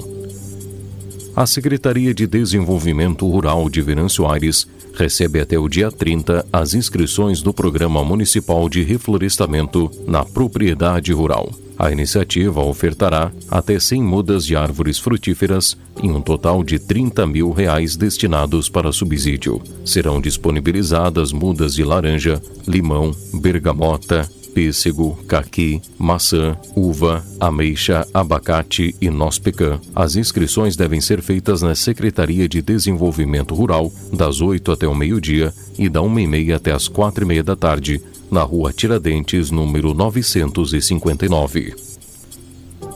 [1.35, 7.41] A Secretaria de Desenvolvimento Rural de Venâncio Aires recebe até o dia 30 as inscrições
[7.41, 11.51] do Programa Municipal de Reflorestamento na Propriedade Rural.
[11.77, 17.51] A iniciativa ofertará até 100 mudas de árvores frutíferas em um total de 30 mil
[17.51, 19.61] reais destinados para subsídio.
[19.83, 29.37] Serão disponibilizadas mudas de laranja, limão, bergamota, pêssego, caqui, maçã, uva, ameixa, abacate e noz
[29.37, 29.81] pecan.
[29.93, 35.53] As inscrições devem ser feitas na Secretaria de Desenvolvimento Rural, das 8 até o meio-dia
[35.77, 39.51] e da 1 e meia até as 4 e meia da tarde, na rua Tiradentes,
[39.51, 41.75] número 959.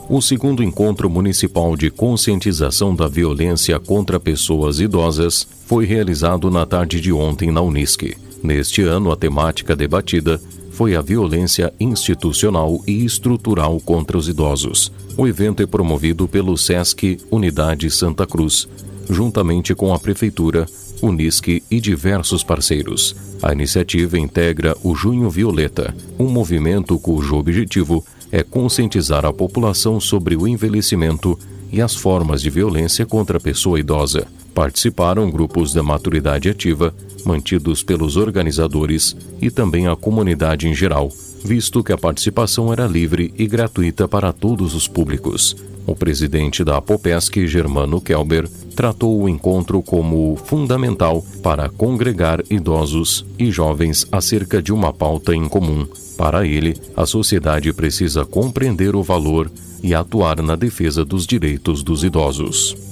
[0.08, 7.00] O segundo encontro municipal de conscientização da violência contra pessoas idosas foi realizado na tarde
[7.00, 8.16] de ontem na Unisc.
[8.42, 10.40] Neste ano, a temática debatida
[10.80, 14.90] foi a violência institucional e estrutural contra os idosos.
[15.14, 18.66] O evento é promovido pelo SESC Unidade Santa Cruz,
[19.06, 20.64] juntamente com a Prefeitura,
[21.02, 23.14] Unisc e diversos parceiros.
[23.42, 30.34] A iniciativa integra o Junho Violeta, um movimento cujo objetivo é conscientizar a população sobre
[30.34, 31.38] o envelhecimento
[31.70, 34.26] e as formas de violência contra a pessoa idosa.
[34.54, 41.10] Participaram grupos da maturidade ativa, mantidos pelos organizadores e também a comunidade em geral,
[41.44, 45.56] visto que a participação era livre e gratuita para todos os públicos.
[45.86, 53.50] O presidente da Apopesc, Germano Kelber, tratou o encontro como fundamental para congregar idosos e
[53.50, 55.86] jovens acerca de uma pauta em comum.
[56.16, 59.50] Para ele, a sociedade precisa compreender o valor
[59.82, 62.89] e atuar na defesa dos direitos dos idosos.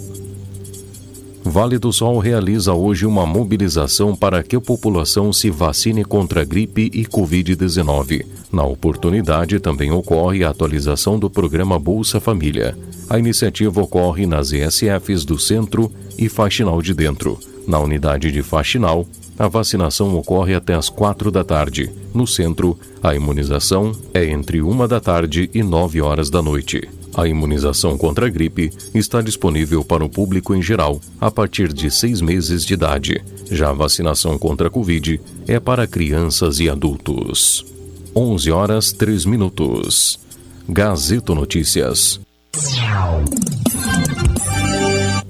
[1.49, 6.91] Vale do Sol realiza hoje uma mobilização para que a população se vacine contra gripe
[6.93, 8.27] e Covid-19.
[8.53, 12.77] Na oportunidade, também ocorre a atualização do programa Bolsa Família.
[13.09, 17.39] A iniciativa ocorre nas ESFs do Centro e Faxinal de Dentro.
[17.67, 19.07] Na unidade de Faxinal,
[19.39, 21.91] a vacinação ocorre até às quatro da tarde.
[22.13, 26.98] No centro, a imunização é entre uma da tarde e nove horas da noite.
[27.19, 31.91] A imunização contra a gripe está disponível para o público em geral a partir de
[31.91, 33.21] seis meses de idade.
[33.51, 37.67] Já a vacinação contra a Covid é para crianças e adultos.
[38.15, 40.21] 11 horas 3 minutos.
[40.69, 42.21] Gazeta Notícias.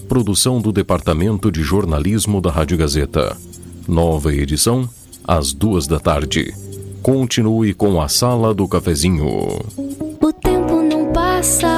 [0.07, 3.35] Produção do Departamento de Jornalismo da Rádio Gazeta.
[3.89, 4.87] Nova edição,
[5.25, 6.53] às duas da tarde.
[7.01, 9.65] Continue com a Sala do Cafezinho.
[10.21, 11.78] O tempo não passa,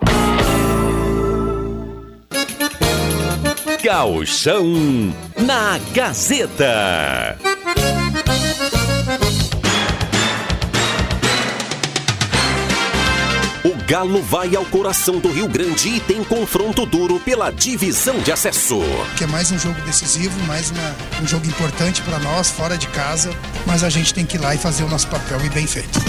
[3.91, 7.37] Gauchão na Gazeta.
[13.65, 18.31] O Galo vai ao coração do Rio Grande e tem confronto duro pela divisão de
[18.31, 18.79] acesso.
[19.17, 22.87] que é mais um jogo decisivo, mais uma, um jogo importante para nós, fora de
[22.87, 23.29] casa,
[23.67, 25.99] mas a gente tem que ir lá e fazer o nosso papel e bem feito.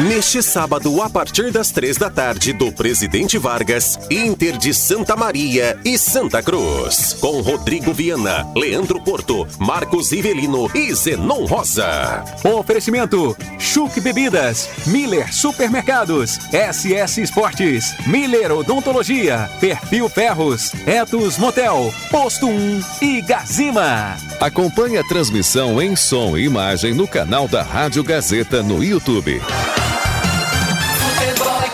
[0.00, 5.76] Neste sábado, a partir das três da tarde, do Presidente Vargas, Inter de Santa Maria
[5.84, 7.14] e Santa Cruz.
[7.14, 12.22] Com Rodrigo Viana, Leandro Porto, Marcos Rivelino e Zenon Rosa.
[12.44, 22.80] Oferecimento: Chuc Bebidas, Miller Supermercados, SS Esportes, Miller Odontologia, Perfil Ferros, Etos Motel, Posto 1
[23.02, 24.16] e Gazima.
[24.38, 29.42] Acompanhe a transmissão em som e imagem no canal da Rádio Gazeta no YouTube.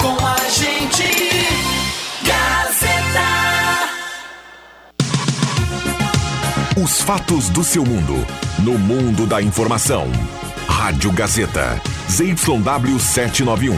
[0.04, 1.02] Com a gente.
[2.22, 3.24] Gazeta.
[6.78, 8.14] Os fatos do seu mundo,
[8.58, 10.06] no mundo da informação.
[10.68, 11.80] Rádio Gazeta,
[12.10, 13.74] ZYW 791,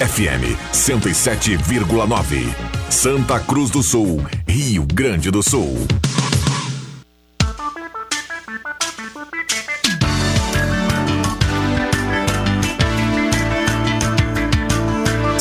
[0.00, 2.52] FM 107,9.
[2.90, 5.86] Santa Cruz do Sul, Rio Grande do Sul.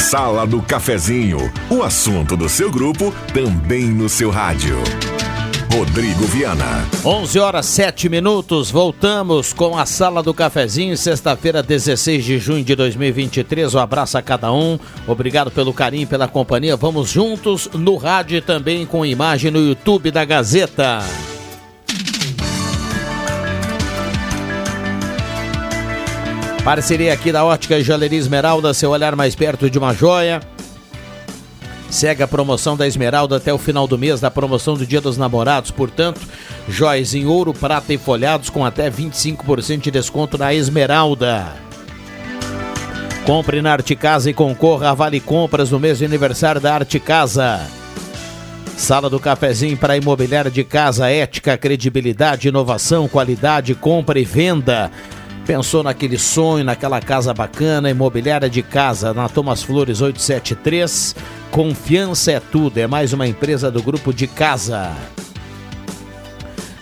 [0.09, 4.77] Sala do Cafezinho, o assunto do seu grupo também no seu rádio.
[5.69, 6.87] Rodrigo Viana.
[7.03, 12.73] 11 horas 7 minutos, voltamos com a Sala do Cafezinho, sexta-feira, 16 de junho de
[12.73, 13.75] 2023.
[13.75, 16.77] Um abraço a cada um, obrigado pelo carinho, pela companhia.
[16.77, 21.03] Vamos juntos no rádio e também com imagem no YouTube da Gazeta.
[26.67, 30.41] Parceria aqui da Ótica Joalheria Esmeralda, seu olhar mais perto de uma joia.
[31.89, 35.17] Segue a promoção da Esmeralda até o final do mês, da promoção do Dia dos
[35.17, 35.71] Namorados.
[35.71, 36.19] Portanto,
[36.67, 41.55] joias em ouro, prata e folhados com até 25% de desconto na Esmeralda.
[43.25, 46.99] Compre na Arte Casa e concorra a Vale Compras no mês de aniversário da Arte
[46.99, 47.61] Casa.
[48.75, 54.91] Sala do Cafezinho para imobiliária de casa, ética, credibilidade, inovação, qualidade, compra e venda.
[55.47, 61.15] Pensou naquele sonho, naquela casa bacana, imobiliária de casa, na Thomas Flores 873.
[61.49, 64.91] Confiança é tudo, é mais uma empresa do grupo de casa.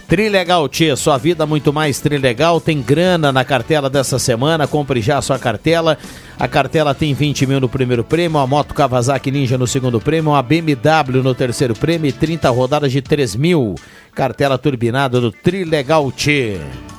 [0.08, 2.60] Trilegal Tia, sua vida muito mais Trilegal.
[2.60, 4.68] Tem grana na cartela dessa semana.
[4.68, 5.96] Compre já a sua cartela.
[6.40, 10.34] A cartela tem 20 mil no primeiro prêmio, a moto Kawasaki Ninja no segundo prêmio,
[10.34, 13.76] a BMW no terceiro prêmio e 30 rodadas de 3 mil.
[14.16, 16.95] Cartela turbinada do Trilegal Tia.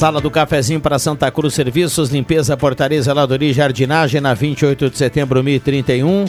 [0.00, 4.96] Sala do Cafezinho para Santa Cruz Serviços, limpeza, portaria, zeladoria e jardinagem na 28 de
[4.96, 6.24] setembro 1031.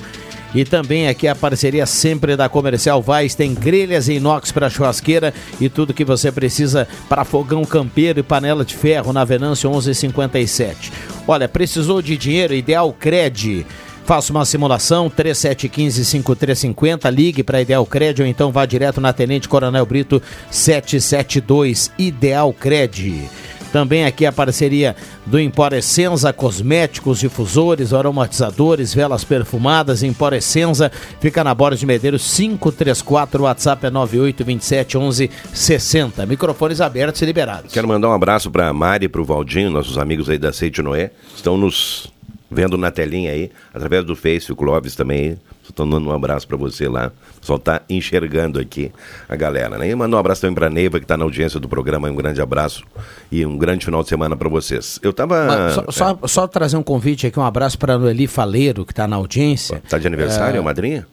[0.54, 5.34] E também aqui a parceria sempre da Comercial Vaz, tem grelhas em inox para churrasqueira
[5.58, 10.92] e tudo que você precisa para fogão campeiro e panela de ferro na Venâncio 1157.
[11.26, 12.54] Olha, precisou de dinheiro?
[12.54, 13.66] Ideal Cred.
[14.04, 19.86] Faça uma simulação, 3715-5350, ligue para Ideal Cred ou então vá direto na Tenente Coronel
[19.86, 23.30] Brito 772 Ideal Cred.
[23.72, 24.96] Também aqui a parceria
[25.26, 30.04] do Emporescenza Cosméticos, difusores, aromatizadores, velas perfumadas.
[30.04, 36.26] Emporescenza fica na Borda de Medeiros 534, WhatsApp é 9827 1160.
[36.26, 37.72] Microfones abertos e liberados.
[37.72, 40.52] Quero mandar um abraço para a Mari e para o Valdinho, nossos amigos aí da
[40.52, 41.12] Seite Noé.
[41.36, 42.12] Estão nos
[42.50, 45.38] vendo na telinha aí, através do Face, o Clóvis também.
[45.72, 47.12] Estou dando um abraço para você lá.
[47.42, 48.92] Só tá enxergando aqui
[49.28, 49.90] a galera, né?
[49.90, 52.10] E mandar um abraço também para Neiva, que está na audiência do programa.
[52.10, 52.84] Um grande abraço
[53.32, 55.00] e um grande final de semana para vocês.
[55.02, 55.72] Eu tava.
[55.72, 59.08] Só, só, só trazer um convite aqui, um abraço para a Noeli Faleiro, que está
[59.08, 59.82] na audiência.
[59.90, 61.08] Tá de aniversário, É, madrinha?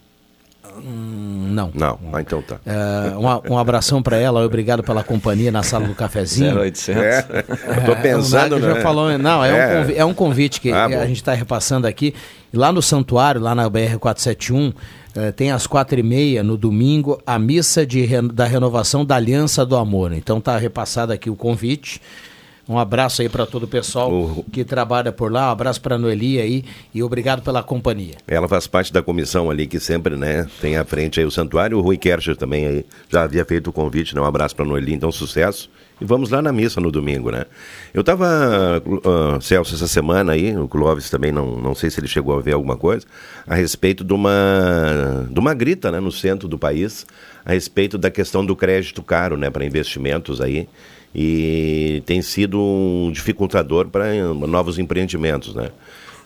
[0.78, 1.70] Hum, Não.
[1.74, 1.98] Não.
[2.12, 2.58] Ah, então tá.
[2.66, 6.56] É, um, um abração para ela, obrigado pela companhia na sala do cafezinho.
[6.58, 7.02] 0800.
[7.02, 7.26] É,
[7.78, 8.80] eu tô pensando, o Nago já né?
[8.80, 9.80] falou, não, é, Um, É.
[9.80, 12.14] convi- é um convite que Ah, a gente está repassando aqui.
[12.52, 14.72] Lá no santuário, lá na BR-471,
[15.14, 19.66] eh, tem às quatro e meia, no domingo, a missa de, da renovação da Aliança
[19.66, 20.12] do Amor.
[20.14, 22.00] Então tá repassado aqui o convite.
[22.68, 25.48] Um abraço aí para todo o pessoal que trabalha por lá.
[25.48, 28.16] Um abraço para a Noeli aí e obrigado pela companhia.
[28.26, 31.78] Ela faz parte da comissão ali que sempre, né, tem à frente aí o santuário.
[31.78, 34.20] O Rui Kercher também aí já havia feito o convite, né?
[34.20, 35.70] Um abraço para Noeli, então sucesso.
[36.00, 37.44] E vamos lá na missa no domingo, né?
[37.92, 42.06] Eu tava, ah, Celso, essa semana aí, o Clóvis também, não, não sei se ele
[42.06, 43.04] chegou a ver alguma coisa,
[43.46, 47.04] a respeito de uma, de uma grita, né, no centro do país,
[47.44, 50.68] a respeito da questão do crédito caro, né, para investimentos aí.
[51.14, 55.70] E tem sido um dificultador para novos empreendimentos, né?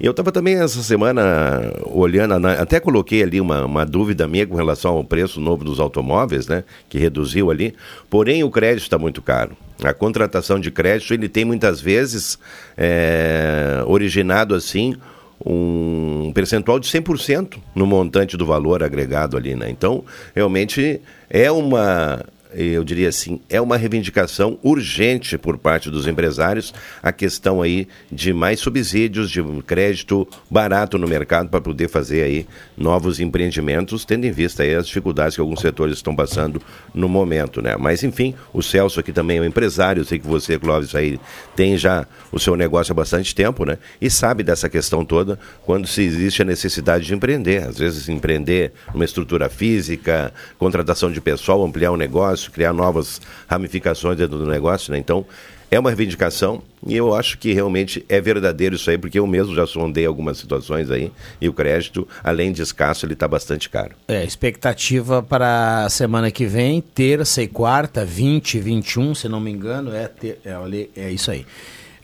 [0.01, 4.97] Eu estava também essa semana olhando, até coloquei ali uma, uma dúvida minha com relação
[4.97, 6.65] ao preço novo dos automóveis, né?
[6.89, 7.73] Que reduziu ali.
[8.11, 9.57] Porém, o crédito está muito caro.
[9.81, 12.37] A contratação de crédito, ele tem muitas vezes
[12.77, 14.97] é, originado assim
[15.45, 19.71] um percentual de 100% no montante do valor agregado ali, né?
[19.71, 20.05] Então,
[20.35, 22.25] realmente é uma
[22.55, 26.73] eu diria assim, é uma reivindicação urgente por parte dos empresários
[27.03, 32.47] a questão aí de mais subsídios, de crédito barato no mercado para poder fazer aí
[32.77, 36.61] novos empreendimentos, tendo em vista as dificuldades que alguns setores estão passando
[36.95, 37.77] no momento, né?
[37.79, 41.19] Mas enfim, o Celso aqui também é um empresário, eu sei que você, Clóvis, aí
[41.55, 43.79] tem já o seu negócio há bastante tempo, né?
[44.01, 48.73] E sabe dessa questão toda quando se existe a necessidade de empreender, às vezes empreender
[48.95, 54.93] uma estrutura física, contratação de pessoal, ampliar o negócio, criar novas ramificações dentro do negócio,
[54.93, 54.99] né?
[54.99, 55.25] Então,
[55.73, 59.55] é uma reivindicação e eu acho que realmente é verdadeiro isso aí, porque eu mesmo
[59.55, 63.95] já sondei algumas situações aí e o crédito, além de escasso, ele está bastante caro.
[64.07, 69.41] É, expectativa para a semana que vem, terça e quarta, 20 e 21, se não
[69.41, 70.55] me engano, é, ter, é,
[70.95, 71.47] é isso aí.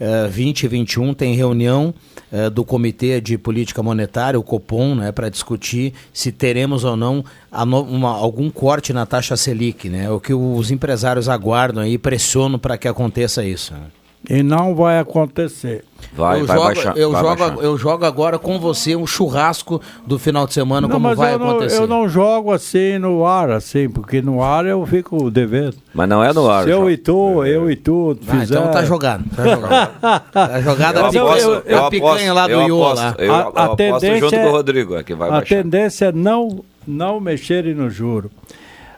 [0.00, 1.92] É, 20 e 21 tem reunião
[2.30, 7.24] é, do Comitê de Política Monetária, o COPOM, né, para discutir se teremos ou não
[7.66, 9.88] no- uma- algum corte na taxa Selic.
[9.88, 13.72] Né, o que os empresários aguardam aí, pressionam para que aconteça isso.
[13.74, 13.80] né.
[14.28, 15.84] E não vai acontecer.
[16.12, 16.96] Vai, eu vai jogo, baixar.
[16.96, 17.62] eu, vai jogo, baixar.
[17.64, 21.34] eu jogo agora com você um churrasco do final de semana, Não, como mas vai
[21.34, 21.80] eu não, acontecer.
[21.80, 25.76] eu não jogo assim no ar, assim, porque no ar eu fico devendo.
[25.94, 26.64] Mas não é no ar.
[26.64, 28.58] Se eu e tu, eu e tu Ah, fizer...
[28.58, 29.24] então tá jogado.
[29.34, 29.90] Tá jogado.
[30.32, 33.14] Tá jogada Eu a picanha, aposto- eu a picanha lá do eu Iô lá.
[33.18, 35.32] Eu, A- eu a aposto tendência junto é- com o Rodrigo, é que vai a
[35.32, 35.56] baixar.
[35.62, 38.30] tendência é não, não mexerem no juro.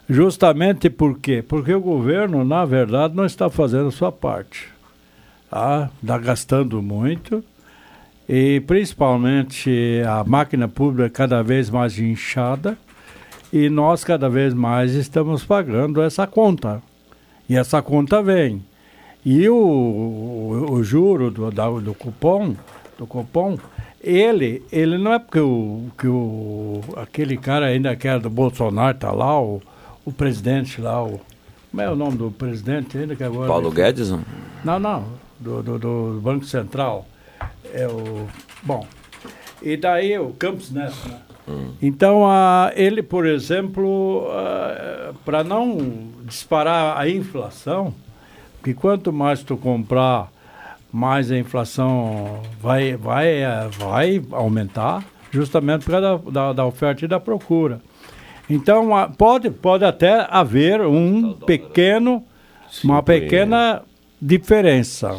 [0.09, 1.45] Justamente por quê?
[1.47, 4.69] Porque o governo, na verdade, não está fazendo a sua parte.
[5.51, 5.91] Tá?
[6.01, 7.43] Está gastando muito
[8.29, 12.79] e principalmente a máquina pública cada vez mais inchada
[13.53, 16.81] e nós cada vez mais estamos pagando essa conta.
[17.49, 18.65] E essa conta vem.
[19.27, 22.55] E o, o, o juro do, da- do cupom,
[22.97, 23.59] do cupom,
[24.01, 28.95] ele, ele não é porque o, que o, aquele cara ainda que era do Bolsonaro
[28.97, 29.61] está lá, o,
[30.05, 31.21] o presidente lá, o,
[31.73, 33.49] como é o nome do presidente ainda que agora...
[33.49, 34.11] Paulo Guedes?
[34.11, 34.21] não?
[34.65, 35.05] Não, não,
[35.41, 37.07] do, do, do Banco Central.
[37.73, 38.29] É o.
[38.63, 38.87] Bom.
[39.63, 41.21] E daí o Campos Neto, né?
[41.83, 44.29] Então, ah, ele, por exemplo,
[45.25, 45.79] para não
[46.25, 47.93] disparar a inflação,
[48.59, 50.31] porque quanto mais tu comprar,
[50.93, 53.43] mais a inflação vai, vai,
[53.79, 57.81] vai aumentar, justamente por causa da, da, da oferta e da procura.
[58.49, 62.25] Então, ah, pode, pode até haver um pequeno,
[62.85, 63.83] uma pequena
[64.21, 65.19] diferença.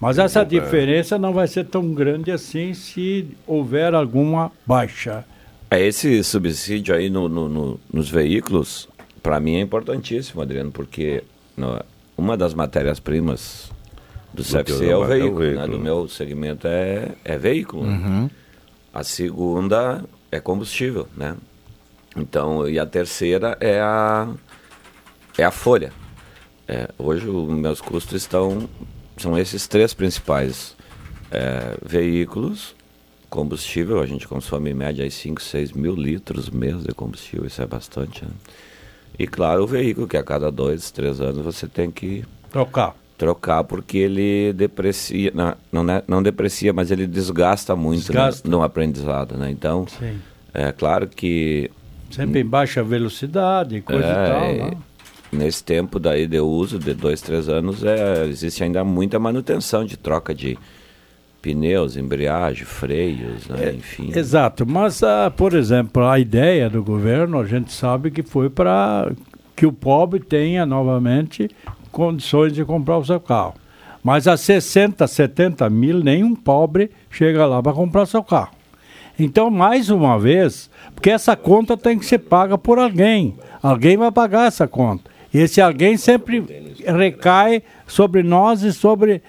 [0.00, 5.24] Mas essa diferença não vai ser tão grande assim se houver alguma baixa.
[5.70, 8.88] É, esse subsídio aí no, no- no- nos veículos,
[9.22, 11.22] para mim é importantíssimo, Adriano, porque
[11.56, 11.82] no-
[12.16, 13.70] uma das matérias-primas
[14.32, 15.50] do CFC teu é o trabalho é o veículo, né?
[15.56, 15.68] veículo.
[15.78, 17.82] do meu segmento é, é veículo.
[17.84, 18.30] Uhum.
[18.94, 21.36] A segunda é combustível, né?
[22.16, 24.28] Então, e a terceira é a,
[25.36, 25.92] é a folha.
[26.68, 28.68] É, hoje os meus custos estão
[29.16, 30.76] são esses três principais
[31.30, 32.74] é, veículos
[33.30, 37.60] combustível a gente consome em média aí 5, 6 mil litros mês de combustível isso
[37.62, 38.30] é bastante né?
[39.18, 42.94] e claro o veículo que a cada dois três anos você tem que Trocar.
[43.16, 45.54] trocar porque ele deprecia não
[45.84, 48.46] não, é- não deprecia mas ele desgasta muito Desgasta.
[48.48, 50.18] No, no aprendizado né então Sim.
[50.52, 51.70] é claro que
[52.10, 54.66] Sempre em baixa velocidade coisa é, e tal.
[54.70, 54.76] né?
[55.30, 59.96] Nesse tempo daí de uso, de dois, três anos, é, existe ainda muita manutenção de
[59.96, 60.58] troca de
[61.42, 64.10] pneus, embreagem, freios, né, enfim.
[64.14, 69.12] Exato, mas, ah, por exemplo, a ideia do governo, a gente sabe que foi para
[69.54, 71.50] que o pobre tenha novamente
[71.90, 73.54] condições de comprar o seu carro.
[74.02, 78.52] Mas a 60, 70 mil, nenhum pobre chega lá para comprar seu carro.
[79.18, 83.36] Então, mais uma vez, porque essa conta tem que ser paga por alguém.
[83.60, 85.10] Alguém vai pagar essa conta.
[85.32, 86.42] E esse alguém sempre
[86.86, 89.20] recai sobre nós e sobre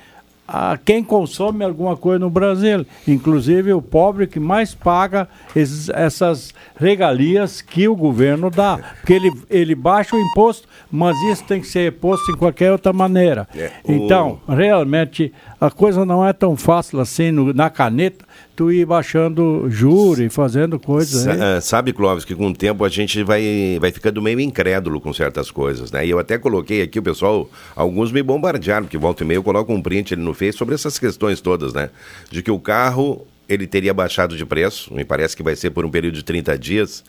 [0.51, 2.83] a quem consome alguma coisa no Brasil.
[3.07, 8.79] Inclusive o pobre que mais paga esses- essas regalias que o governo dá.
[8.99, 12.91] Porque ele, ele baixa o imposto, mas isso tem que ser posto em qualquer outra
[12.91, 13.47] maneira.
[13.55, 15.31] É, Então, realmente,
[15.61, 18.25] a coisa não é tão fácil assim no- na caneta,
[18.59, 21.21] tu ir baixando juro e fazendo coisas.
[21.23, 24.99] Sa- ah, sabe, Clóvis, que com o tempo a gente vai, vai ficando meio incrédulo
[24.99, 26.05] com certas coisas, né?
[26.05, 29.43] E eu até coloquei aqui, o pessoal, alguns me bombardearam, porque volta e meia eu
[29.43, 31.89] coloco um print ali no Face sobre essas questões todas, né?
[32.29, 35.85] De que o carro, ele teria baixado de preço, me parece que vai ser por
[35.85, 37.01] um período de 30 dias,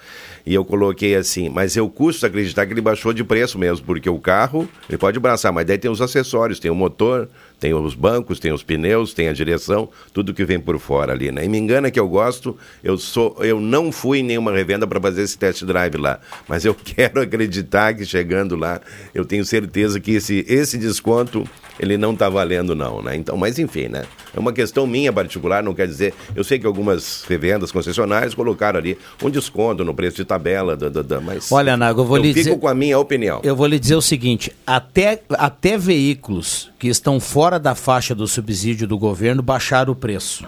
[0.46, 4.08] e eu coloquei assim, mas eu custo acreditar que ele baixou de preço mesmo, porque
[4.08, 7.28] o carro, ele pode abraçar, mas daí tem os acessórios, tem o motor,
[7.60, 11.30] tem os bancos, tem os pneus, tem a direção, tudo que vem por fora ali,
[11.30, 11.44] né?
[11.44, 14.98] E me engana que eu gosto, eu sou, eu não fui em nenhuma revenda para
[15.00, 18.80] fazer esse test drive lá, mas eu quero acreditar que chegando lá,
[19.14, 21.46] eu tenho certeza que esse, esse desconto
[21.78, 23.16] ele não está valendo não, né?
[23.16, 24.04] Então, mas enfim, né?
[24.34, 28.78] É uma questão minha particular, não quer dizer, eu sei que algumas revendas concessionárias colocaram
[28.78, 32.16] ali um desconto no preço de tabela, da, da, da, mas Olha, Nago, eu vou
[32.18, 33.40] lhe fico dizer- com a minha opinião.
[33.42, 38.26] Eu vou lhe dizer o seguinte: até, até veículos que estão fora da faixa do
[38.26, 40.44] subsídio do governo baixaram o preço.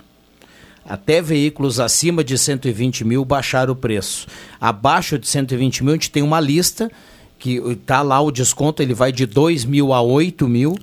[0.85, 4.27] Até veículos acima de 120 mil baixaram o preço.
[4.61, 6.91] Abaixo de 120 mil, a gente tem uma lista
[7.39, 10.77] que está lá o desconto, ele vai de 2 mil a 8 mil.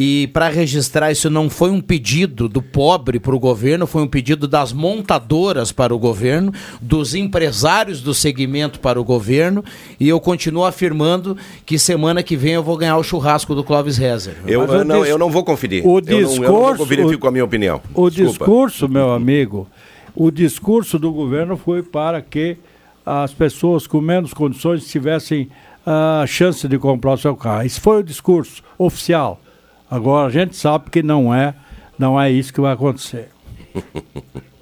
[0.00, 4.06] E para registrar, isso não foi um pedido do pobre para o governo, foi um
[4.06, 9.64] pedido das montadoras para o governo, dos empresários do segmento para o governo.
[9.98, 11.36] E eu continuo afirmando
[11.66, 14.36] que semana que vem eu vou ganhar o churrasco do Clóvis Rezer.
[14.46, 15.84] Eu, eu não, eu não vou conferir.
[15.84, 17.80] o eu, não, eu não vou discurso- conferir, o- fico com a minha opinião.
[17.92, 18.38] O Desculpa.
[18.38, 19.66] discurso, meu amigo,
[20.14, 22.56] o discurso do governo foi para que
[23.04, 25.48] as pessoas com menos condições tivessem
[25.84, 27.64] a chance de comprar o seu carro.
[27.66, 29.40] Esse foi o discurso oficial.
[29.90, 31.54] Agora a gente sabe que não é,
[31.98, 33.30] não é isso que vai acontecer.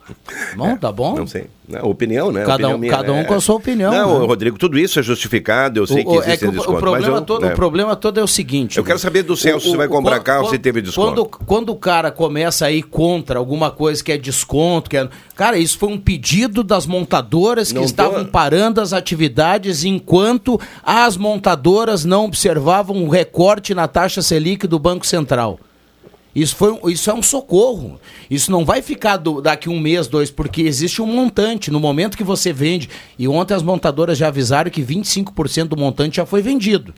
[0.56, 1.16] Bom, tá bom?
[1.16, 1.46] Não sei.
[1.68, 2.42] Não, opinião, né?
[2.42, 3.24] Cada Opinião um- minha, cada um né?
[3.24, 4.26] com a sua opinião, Não, né?
[4.26, 5.80] Rodrigo, tudo isso é justificado.
[5.80, 6.76] Eu sei que O- o- existe é que o- desconto.
[6.76, 8.78] o, problema mas eu, todo, né, o problema todo é o seguinte.
[8.78, 11.26] Eu quero saber do Celso se vai comprar carro, se teve desconto.
[11.26, 15.08] Quando, quando o cara começa a ir contra alguma coisa que é desconto, que é.
[15.34, 20.60] Cara, isso foi um pedido das montadoras que Não tô- estavam parando as atividades enquanto
[20.84, 25.58] as montadoras não observavam o recorte na taxa Selic do Banco Central.
[26.36, 27.98] Isso, foi, isso é um socorro.
[28.30, 31.70] Isso não vai ficar do- daqui um mês, dois, porque existe um montante.
[31.70, 36.16] No momento que você vende, e ontem as montadoras já avisaram que 25% do montante
[36.18, 36.92] já foi vendido.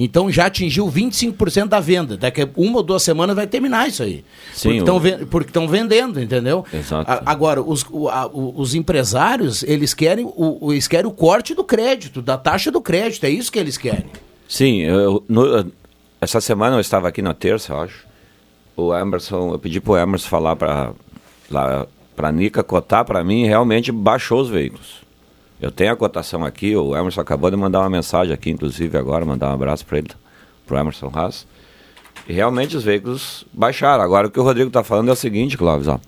[0.00, 2.16] Então já atingiu 25% da venda.
[2.16, 4.22] Daqui a uma ou duas semanas vai terminar isso aí.
[4.54, 4.68] Sim,
[5.30, 6.64] porque estão vendendo, entendeu?
[6.72, 7.10] Exato.
[7.10, 11.52] A- agora, os, o- a- os empresários, eles querem, o, o- eles querem o corte
[11.54, 13.24] do crédito, da taxa do crédito.
[13.24, 14.06] É isso que eles querem.
[14.48, 15.66] Sim, eu, no-
[16.20, 18.07] essa semana eu estava aqui na terça, eu acho.
[18.80, 20.92] O Emerson, eu pedi pro Emerson falar para
[22.14, 24.96] para Nica cotar para mim, e realmente baixou os veículos.
[25.60, 29.24] Eu tenho a cotação aqui, o Emerson acabou de mandar uma mensagem aqui, inclusive agora,
[29.24, 30.08] mandar um abraço para ele,
[30.66, 31.44] pro Emerson Haas.
[32.28, 34.02] E realmente os veículos baixaram.
[34.04, 35.98] Agora o que o Rodrigo está falando é o seguinte, Clóvis, ó.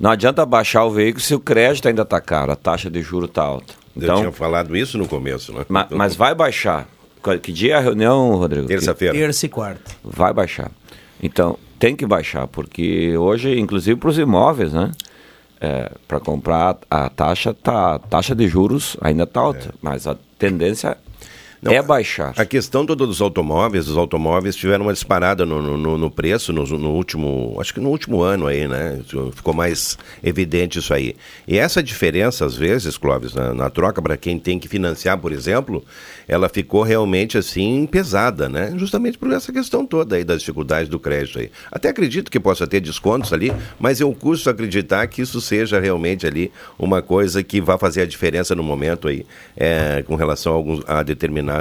[0.00, 3.26] Não adianta baixar o veículo se o crédito ainda está caro, a taxa de juro
[3.26, 3.74] está alta.
[3.96, 5.64] Eu tinha falado isso no começo, né?
[5.68, 6.86] Ma- mas vai baixar.
[7.42, 8.66] Que dia é a reunião, Rodrigo?
[8.66, 9.14] Terça-feira.
[9.14, 9.90] Terça e quarta.
[10.02, 10.70] Vai baixar.
[11.24, 14.92] Então, tem que baixar, porque hoje, inclusive para os imóveis, né?
[16.06, 20.98] para comprar a taxa, tá, a taxa de juros ainda está alta, mas a tendência
[21.72, 22.34] é baixar.
[22.36, 26.64] A questão toda dos automóveis, os automóveis tiveram uma disparada no, no, no preço no,
[26.64, 29.00] no, último, acho que no último ano aí, né?
[29.34, 31.16] Ficou mais evidente isso aí.
[31.46, 35.32] E essa diferença, às vezes, Clóvis, na, na troca para quem tem que financiar, por
[35.32, 35.82] exemplo,
[36.28, 38.74] ela ficou realmente assim pesada, né?
[38.76, 41.50] Justamente por essa questão toda aí das dificuldades do crédito aí.
[41.70, 46.26] Até acredito que possa ter descontos ali, mas eu custo acreditar que isso seja realmente
[46.26, 49.24] ali uma coisa que vai fazer a diferença no momento aí,
[49.56, 51.53] é, com relação a, alguns, a determinados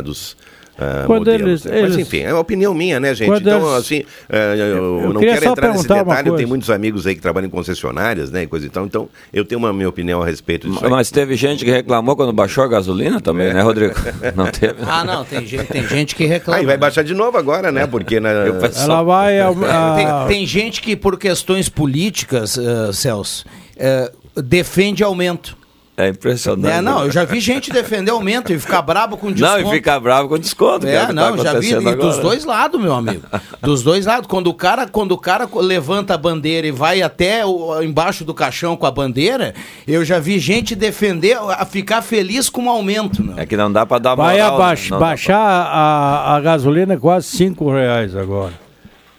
[0.73, 1.81] Uh, Quando modelos, eles- né?
[1.83, 3.27] Mas eles- enfim, é a opinião minha, né, gente?
[3.27, 6.49] Quando Então, eles- assim, uh, eu, Eu não quero entrar nesse uma detalhe, eu tenho
[6.49, 9.59] muitos amigos aí que trabalham em concessionárias, né, e coisa e tal, então eu tenho
[9.59, 10.83] uma minha opinião a respeito disso.
[10.83, 10.89] aí.
[10.89, 13.93] Mas teve gente que reclamou quando baixou a gasolina também, né, Rodrigo?
[14.35, 14.77] Não teve?
[14.87, 16.59] Ah, não, tem gente, tem gente que reclama.
[16.59, 17.85] Aí vai baixar de novo agora, né?
[17.85, 18.29] Porque na...
[18.31, 19.39] Ela vai.
[19.41, 23.45] ah, a- Tem, tem gente que, por questões políticas, eh, Celso,
[23.77, 25.55] eh, defende aumento.
[25.95, 26.73] É impressionante.
[26.73, 29.61] É, não, eu já vi gente defender aumento e ficar brabo com desconto.
[29.61, 30.87] Não, e ficar bravo com desconto.
[30.87, 33.21] é É, que não, tá já vi e dos dois lados, meu amigo.
[33.61, 34.25] Dos dois lados.
[34.27, 38.33] Quando o cara, quando o cara levanta a bandeira e vai até o- embaixo do
[38.33, 39.53] caixão com a bandeira,
[39.87, 43.37] eu já vi gente defender, a ficar feliz com o aumento, meu.
[43.37, 46.95] É que não dá pra dar Vai moral, abaix- não dá baixar a, a gasolina
[46.95, 48.62] é quase 5 reais agora.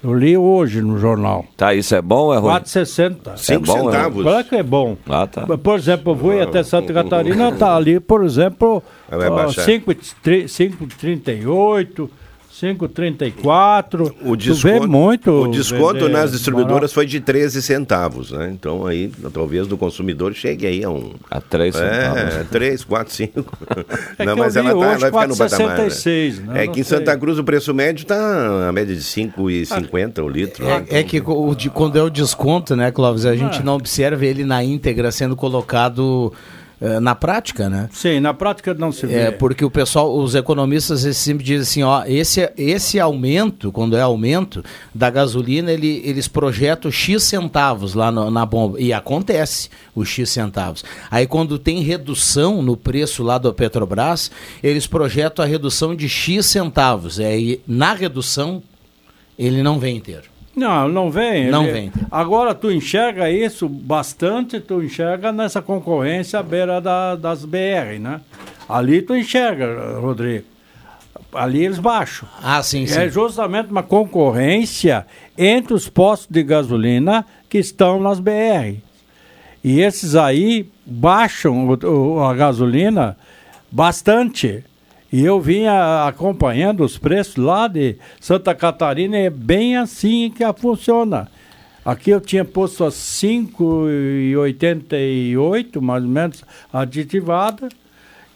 [0.05, 1.47] Eu li hoje no jornal.
[1.57, 2.53] Tá, isso é bom, é ruim?
[2.53, 3.39] 4,60.
[3.39, 4.23] Cinco É bom, é centavos.
[4.23, 4.99] Claro que é bom.
[5.09, 5.47] Ah, tá.
[5.57, 9.65] Por exemplo, eu fui até Santa Catarina, tá ali, por exemplo, Vai baixar.
[9.65, 12.11] 5,38,
[12.61, 14.15] 5,34.
[14.23, 15.31] O Tu vê desconto, muito.
[15.31, 16.95] o desconto nas distribuidoras barato.
[16.95, 18.51] foi de 13 centavos, né?
[18.53, 21.13] Então aí, talvez do consumidor chegue aí a um...
[21.31, 22.35] A 3 centavos.
[22.35, 23.59] É, 3, 4, 5.
[24.19, 25.79] É não, que mas eu vi ela tá, hoje vai ficar no patamar.
[25.79, 25.87] né?
[25.87, 26.63] 4,66, né?
[26.63, 26.99] É Não que em sei.
[26.99, 30.65] Santa Cruz o preço médio tá a média de 5,50 o litro.
[30.65, 30.85] né?
[30.91, 33.63] É, é que o de- quando é o desconto, né, Clóvis, a gente Ah.
[33.65, 36.33] não observa ele na íntegra sendo colocado
[37.01, 37.89] na prática, né?
[37.93, 39.15] Sim, na prática não se vê.
[39.15, 43.97] É, porque o pessoal, os economistas eles sempre dizem assim, ó, esse, esse aumento, quando
[43.97, 44.65] é aumento
[44.95, 48.81] da gasolina, ele, eles projetam X centavos lá no- na bomba.
[48.81, 50.85] E acontece os X centavos.
[51.11, 54.31] Aí quando tem redução no preço lá do Petrobras,
[54.63, 57.19] eles projetam a redução de X centavos.
[57.19, 58.63] É, e na redução,
[59.39, 60.34] ele não vem inteiro.
[60.57, 61.51] Não, não vem.
[61.51, 61.93] Não Ele- vem.
[62.11, 68.21] Agora tu enxerga isso bastante, tu enxerga nessa concorrência à beira da- das BR, né?
[68.69, 70.45] Ali tu enxerga, Rodrigo.
[71.33, 72.29] Ali eles baixam.
[72.43, 72.97] Ah, sim, sim.
[72.99, 75.05] É justamente uma concorrência
[75.37, 78.77] entre os postos de gasolina que estão nas BR.
[79.63, 81.87] E esses aí baixam o-
[82.17, 83.17] o- a gasolina
[83.71, 84.63] bastante.
[85.15, 91.29] E eu vinha acompanhando os preços lá de Santa Catarina, é bem assim que funciona.
[91.85, 96.43] Aqui eu tinha posto a 5,88, mais ou menos,
[96.73, 97.69] aditivada.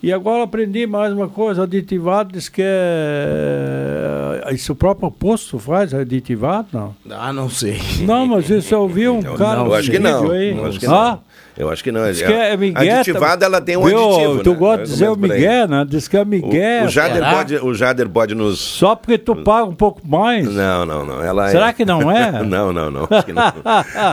[0.00, 4.44] E agora aprendi mais uma coisa, aditivado diz que é...
[4.52, 6.94] Isso o próprio posto faz, aditivado, não?
[7.10, 7.76] Ah, não sei.
[8.02, 10.30] Não, mas isso eu vi um cara eu no acho que não.
[10.30, 10.56] aí.
[10.56, 10.90] Eu acho que Ah?
[10.90, 11.20] não.
[11.58, 12.04] Eu acho que não.
[12.10, 13.98] Diz que é Miguel, Aditivada, ela tem um viu?
[14.10, 14.56] aditivo, Tu né?
[14.56, 15.16] gosta de dizer o.
[15.16, 15.84] Miguel, né?
[15.88, 16.82] Diz que é Miguel.
[16.84, 17.30] O, o, Jader Será?
[17.32, 18.58] pode, o Jader pode nos...
[18.60, 20.46] Só porque tu paga um pouco mais.
[20.48, 21.22] Não, não, não.
[21.22, 22.30] Ela Será é- que não é?
[22.46, 23.08] não, não, não.
[23.10, 23.52] Acho que não.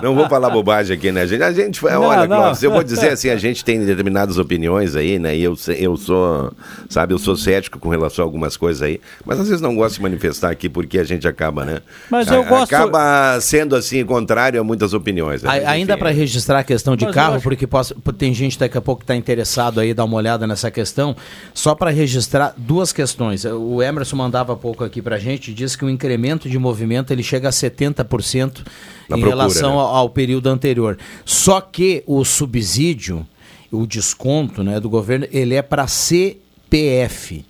[0.04, 1.44] não vou falar bobagem aqui, né, gente?
[1.44, 2.38] A gente, Não, olha, não.
[2.38, 5.36] Clóvis, eu vou dizer assim, a gente tem determinadas opiniões aí, né?
[5.36, 6.52] E eu, eu sou,
[6.90, 9.96] sabe, eu sou cético com relação a algumas coisas aí, mas às vezes não gosto
[9.98, 11.80] de manifestar aqui porque a gente acaba, né?
[12.10, 15.44] Mas eu A- gosto- Acaba sendo assim, contrário a muitas opiniões.
[15.44, 15.50] né?
[15.50, 18.34] A- Mas, ainda para registrar a questão de Mas eu carro, acho- porque posso- tem
[18.34, 21.16] gente daqui a pouco que está interessado aí dar uma olhada nessa questão.
[21.54, 23.46] Só para registrar duas questões.
[23.46, 27.12] O Emerson mandava há pouco aqui para a gente, diz que o incremento de movimento
[27.12, 28.64] ele chega a 70%
[29.10, 29.76] Na em procura, relação né?
[29.76, 30.98] ao, ao período anterior.
[31.24, 33.26] Só que o subsídio,
[33.72, 37.46] o desconto né, do governo, ele é para CPF.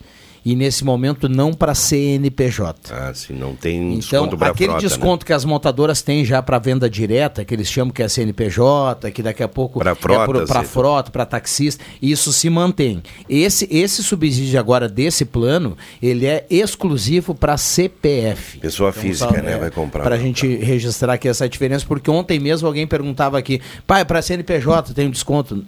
[0.46, 2.94] E nesse momento não para CNPJ.
[2.94, 4.88] Ah, sim, não tem Então, desconto para aquele frota, né?
[4.90, 9.10] desconto que as montadoras têm já para venda direta, que eles chamam que é CNPJ,
[9.12, 10.68] que daqui a pouco Pra é frotas, para sim.
[10.68, 13.02] frota, para taxista, isso se mantém.
[13.28, 18.60] Esse esse subsídio agora desse plano, ele é exclusivo para CPF.
[18.60, 20.04] Pessoa física, né, vai comprar.
[20.04, 24.22] Para a gente registrar aqui essa diferença, porque ontem mesmo alguém perguntava aqui, pai, para
[24.22, 25.64] CNPJ tem um desconto?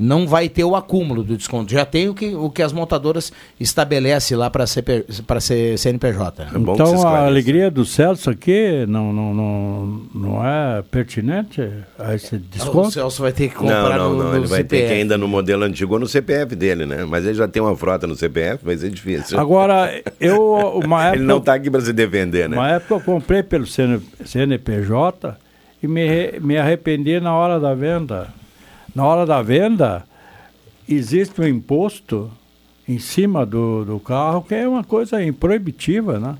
[0.00, 1.70] Não vai ter o acúmulo do desconto.
[1.72, 6.42] Já tem o que, o que as montadoras estabelecem lá para CNPJ.
[6.42, 11.60] É Então a alegria do Celso aqui não, não, não, não é pertinente
[11.98, 12.90] a esse O desconto?
[12.92, 14.30] Celso vai ter que Não, comprar não, no, não.
[14.30, 14.86] no Ele vai ter CPF.
[14.94, 17.04] que ainda no modelo antigo ou no CPF dele, né?
[17.04, 19.38] Mas ele já tem uma frota no CPF, vai ser difícil.
[19.38, 22.56] Agora, eu, uma época, Ele não está aqui para se defender, né?
[22.56, 25.36] uma época eu comprei pelo CN CNPJ
[25.82, 28.28] e me, me arrependi na hora da venda.
[28.94, 30.04] Na hora da venda,
[30.88, 32.30] existe um imposto
[32.88, 36.36] em cima do, do carro, que é uma coisa proibitiva, né?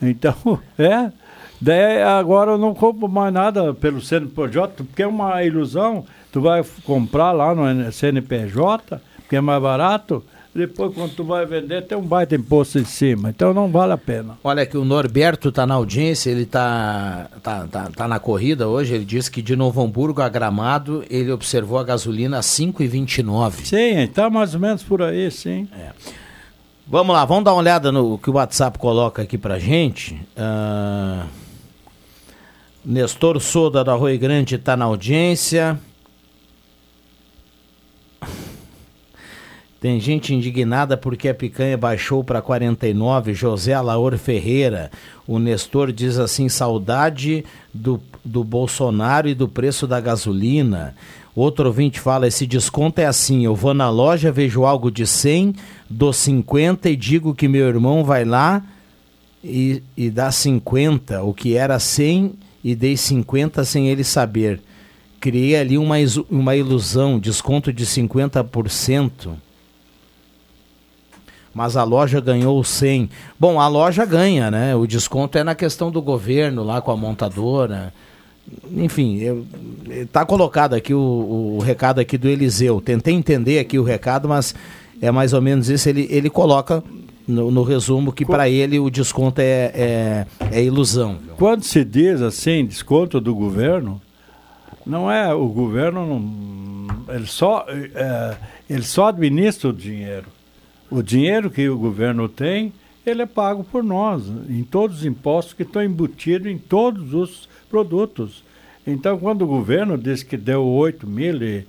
[0.00, 0.34] Então,
[0.78, 1.12] é.
[1.60, 6.04] Daí agora eu não compro mais nada pelo CNPJ, porque é uma ilusão.
[6.32, 10.22] Tu vai comprar lá no CNPJ, porque é mais barato,
[10.54, 13.98] depois quando tu vai vender tem um baita imposto em cima, então não vale a
[13.98, 14.38] pena.
[14.44, 18.94] Olha que o Norberto está na audiência, ele está tá, tá, tá na corrida hoje,
[18.94, 23.64] ele disse que de Novo Hamburgo a Gramado ele observou a gasolina a 5,29.
[23.64, 25.68] Sim, está mais ou menos por aí, sim.
[25.76, 25.90] É.
[26.86, 30.14] Vamos lá, vamos dar uma olhada no que o WhatsApp coloca aqui pra gente.
[30.36, 31.26] Uh...
[32.84, 35.78] Nestor Soda da Rui Grande está na audiência.
[39.84, 43.34] Tem gente indignada porque a picanha baixou para 49.
[43.34, 44.90] José Alaor Ferreira.
[45.26, 50.94] O Nestor diz assim: saudade do, do Bolsonaro e do preço da gasolina.
[51.36, 53.44] Outro ouvinte fala: esse desconto é assim.
[53.44, 55.54] Eu vou na loja, vejo algo de 100,
[55.90, 58.62] dou 50 e digo que meu irmão vai lá
[59.44, 61.22] e, e dá 50.
[61.22, 62.32] O que era 100
[62.64, 64.62] e dei 50 sem ele saber.
[65.20, 65.96] Criei ali uma,
[66.30, 69.44] uma ilusão, desconto de 50%.
[71.54, 73.08] Mas a loja ganhou 100.
[73.38, 74.74] Bom, a loja ganha, né?
[74.74, 77.92] O desconto é na questão do governo lá com a montadora.
[78.72, 79.46] Enfim,
[79.88, 82.80] está colocado aqui o, o recado aqui do Eliseu.
[82.80, 84.54] Tentei entender aqui o recado, mas
[85.00, 85.88] é mais ou menos isso.
[85.88, 86.82] Ele, ele coloca
[87.26, 91.18] no, no resumo que para ele o desconto é, é, é, ilusão.
[91.36, 94.00] Quando se diz assim, desconto do governo,
[94.84, 98.36] não é o governo, não, ele, só, é,
[98.68, 100.26] ele só administra o dinheiro.
[100.94, 102.72] O dinheiro que o governo tem,
[103.04, 107.48] ele é pago por nós, em todos os impostos que estão embutidos em todos os
[107.68, 108.44] produtos.
[108.86, 111.64] Então, quando o governo diz que deu 8 mil de,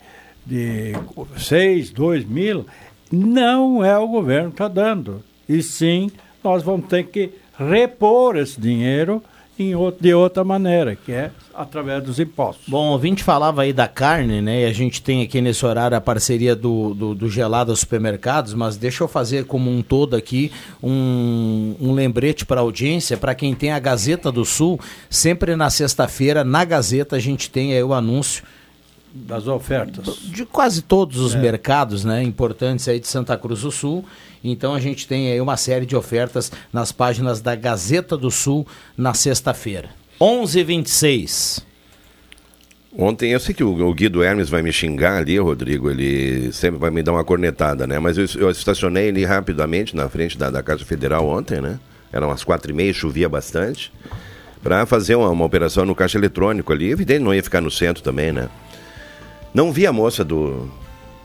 [0.46, 0.92] de
[1.38, 2.68] 6, 2 mil,
[3.12, 6.12] não é o governo que está dando e sim
[6.44, 9.24] nós vamos ter que repor esse dinheiro
[9.76, 12.66] outro, de outra maneira, que é através dos impostos.
[12.68, 14.64] Bom, o ouvinte falava aí da carne, né?
[14.64, 18.76] E a gente tem aqui nesse horário a parceria do, do, do Gelada Supermercados, mas
[18.76, 20.52] deixa eu fazer como um todo aqui
[20.84, 24.80] um, um lembrete para a audiência, para quem tem a Gazeta do Sul,
[25.10, 28.44] sempre na sexta-feira, na Gazeta, a gente tem aí o anúncio
[29.16, 31.40] das ofertas de quase todos os é.
[31.40, 34.04] mercados, né, importantes aí de Santa Cruz do Sul.
[34.44, 38.68] Então a gente tem aí uma série de ofertas nas páginas da Gazeta do Sul
[38.98, 39.90] na sexta-feira.
[40.20, 41.64] 11:26.
[42.98, 46.80] Ontem, eu sei que o, o Guido Hermes vai me xingar ali, Rodrigo, ele sempre
[46.80, 48.00] vai me dar uma cornetada, né?
[48.00, 51.78] Mas eu, eu estacionei ali rapidamente na frente da, da Casa Federal ontem, né?
[52.14, 53.92] Eram umas quatro e meia, chovia bastante,
[54.64, 56.90] para fazer uma, uma operação no caixa eletrônico ali.
[56.90, 58.50] Evidente, não ia ficar no centro também, né?
[59.56, 60.70] Não vi a moça do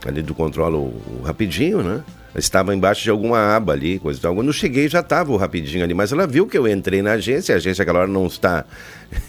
[0.07, 2.05] ali do controle o, rapidinho, né?
[2.33, 4.37] Estava embaixo de alguma aba ali, coisa e tal.
[4.37, 7.15] Quando eu cheguei já estava o rapidinho ali, mas ela viu que eu entrei na
[7.15, 8.65] agência, a agência aquela hora não está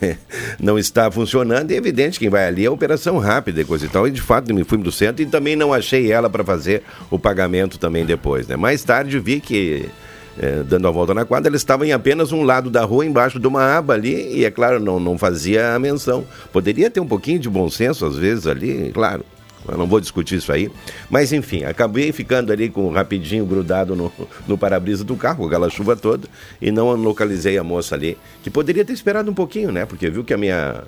[0.61, 3.87] não está funcionando, e é evidente que quem vai ali é operação rápida e coisa
[3.87, 4.07] e tal.
[4.07, 7.17] E de fato me fui do centro e também não achei ela para fazer o
[7.17, 8.55] pagamento também depois, né?
[8.55, 9.89] Mais tarde vi que
[10.37, 13.39] é, dando a volta na quadra, eles estavam em apenas um lado da rua, embaixo
[13.39, 16.25] de uma aba ali, e é claro, não, não fazia a menção.
[16.51, 19.25] Poderia ter um pouquinho de bom senso, às vezes, ali, claro.
[19.67, 20.71] Eu não vou discutir isso aí.
[21.09, 24.11] Mas enfim, acabei ficando ali com rapidinho grudado no,
[24.47, 26.27] no para-brisa do carro, aquela chuva toda,
[26.61, 29.85] e não localizei a moça ali, que poderia ter esperado um pouquinho, né?
[29.85, 30.83] Porque viu que a minha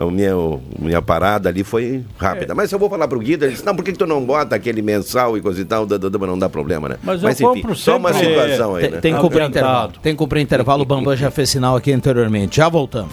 [0.00, 2.52] a minha, a minha parada ali foi rápida.
[2.52, 2.56] É.
[2.56, 4.56] Mas eu vou falar pro Guido, ele disse, não, por que, que tu não bota
[4.56, 5.86] aquele mensal e coisa e tal?
[5.86, 6.96] Não dá problema, né?
[7.02, 9.00] Mas, Mas enfim, só uma situação aí, tem, né?
[9.00, 9.92] Tem que cumprir intervalo.
[10.02, 12.56] Tem que cumprir intervalo, o Bambam já fez sinal aqui anteriormente.
[12.56, 13.12] Já voltamos.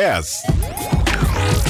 [0.00, 1.69] 10.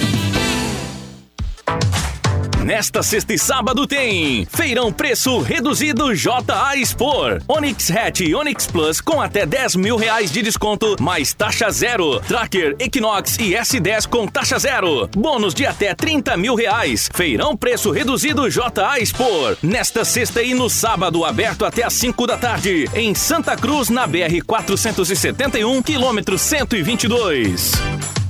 [2.63, 7.41] Nesta sexta e sábado tem Feirão Preço Reduzido JA Expor.
[7.47, 12.19] Onix Hatch e Onix Plus com até 10 mil reais de desconto, mais taxa zero.
[12.19, 15.07] Tracker, Equinox e S10 com taxa zero.
[15.07, 17.09] Bônus de até 30 mil reais.
[17.11, 19.57] Feirão Preço Reduzido JA Expor.
[19.63, 22.87] Nesta sexta e no sábado, aberto até às 5 da tarde.
[22.93, 28.20] Em Santa Cruz, na BR 471, quilômetro 122.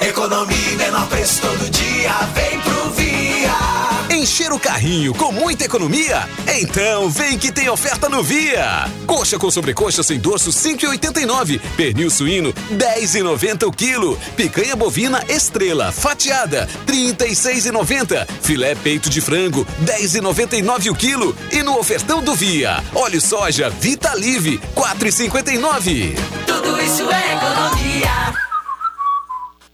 [0.00, 4.16] Economia e menor preço todo dia, vem pro Via.
[4.16, 6.28] Encher o carrinho com muita economia?
[6.60, 8.90] Então vem que tem oferta no Via.
[9.06, 11.60] Coxa com sobrecoxa sem dorso 5,89.
[11.76, 14.18] Pernil suíno 10,90 o quilo.
[14.36, 18.26] Picanha bovina estrela fatiada 36,90.
[18.42, 21.36] Filé peito de frango 10,99 o quilo.
[21.52, 26.16] E no ofertão do Via, óleo soja Vita Live 4,59.
[26.46, 28.49] Tudo isso é economia.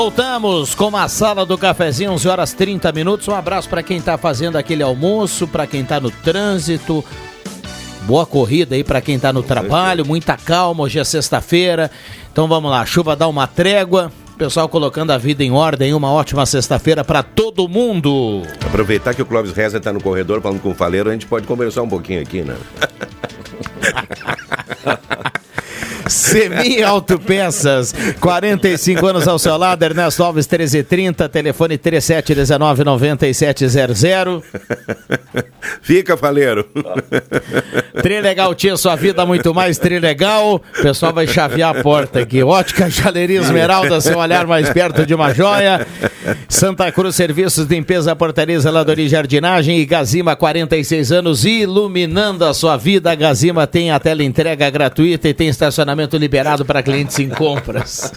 [0.00, 3.26] Voltamos com a sala do cafezinho, 11 horas 30 minutos.
[3.26, 7.04] Um abraço para quem está fazendo aquele almoço, para quem está no trânsito.
[8.02, 10.84] Boa corrida aí para quem está no trabalho, muita calma.
[10.84, 11.90] Hoje é sexta-feira.
[12.30, 14.12] Então vamos lá, a chuva dá uma trégua.
[14.38, 15.92] Pessoal colocando a vida em ordem.
[15.92, 18.44] Uma ótima sexta-feira para todo mundo.
[18.64, 21.44] Aproveitar que o Clóvis Reza está no corredor falando com o Faleiro, a gente pode
[21.44, 22.56] conversar um pouquinho aqui, né?
[26.08, 34.42] Semi Autopeças, 45 anos ao seu lado, Ernesto Alves 1330, telefone 3719-9700.
[35.82, 36.66] Fica, Faleiro.
[38.02, 40.56] Trilegal tinha sua vida muito mais Trilegal.
[40.56, 42.42] O pessoal vai chavear a porta aqui.
[42.42, 45.86] Ótica Jaleria Esmeralda, seu olhar mais perto de uma joia.
[46.48, 49.78] Santa Cruz Serviços de Limpeza, Portaria, Zeladoria e Jardinagem.
[49.78, 53.12] E Gazima, 46 anos, iluminando a sua vida.
[53.12, 58.12] A Gazima tem a tela entrega gratuita e tem estacionamento liberado para clientes em compras.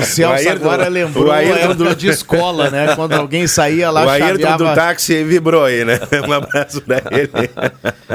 [0.00, 2.94] O Celso Ayrton- agora lembrou o Ayrton do- de escola, né?
[2.96, 4.64] Quando alguém saía lá, o Ayrton chaveava...
[4.70, 5.98] do táxi vibrou aí, né?
[6.26, 7.30] Um abraço pra ele.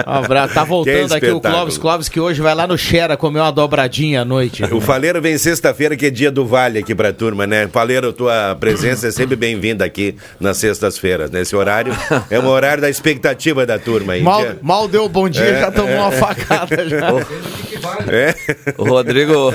[0.08, 0.54] Um abraço.
[0.54, 1.40] Tá voltando aqui o.
[1.42, 4.64] Clóvis Clóvis, que hoje vai lá no Xera comer uma dobradinha à noite.
[4.74, 7.68] O Faleiro vem sexta-feira, que é dia do Vale aqui pra turma, né?
[7.68, 11.30] Faleiro, tua presença é sempre bem-vinda aqui nas sextas-feiras.
[11.30, 11.94] Nesse horário
[12.32, 14.22] é um horário da expectativa da turma aí.
[14.24, 16.00] Mal, Dia- mal deu bom dia, É, já tomou é.
[16.00, 16.88] uma facada.
[16.90, 17.08] Já.
[18.08, 18.36] É.
[18.78, 19.54] O Rodrigo,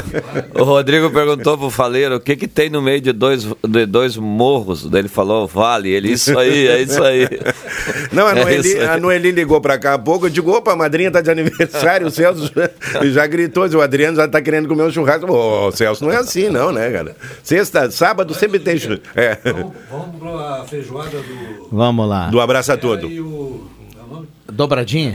[0.55, 4.17] o Rodrigo perguntou pro Faleiro o que que tem no meio de dois, de dois
[4.17, 4.89] morros.
[4.89, 5.91] Daí Ele falou vale.
[5.91, 7.29] Ele, isso aí, é isso aí.
[8.13, 8.85] Não, a É Noeli, isso aí.
[8.87, 10.27] a Noeli ligou pra cá há pouco.
[10.27, 12.07] Eu digo, opa, a madrinha tá de aniversário.
[12.07, 13.69] O Celso já, já gritou.
[13.69, 15.31] O Adriano já tá querendo comer um churrasco.
[15.33, 17.17] Ô, Celso, não é assim, não, né, cara?
[17.43, 19.03] Sexta, sábado sempre tem churrasco.
[19.15, 19.39] É.
[19.91, 21.69] Vamos pra feijoada do.
[21.71, 22.29] Vamos lá.
[22.29, 23.09] Do abraço a todo.
[24.53, 25.15] Dobradinha?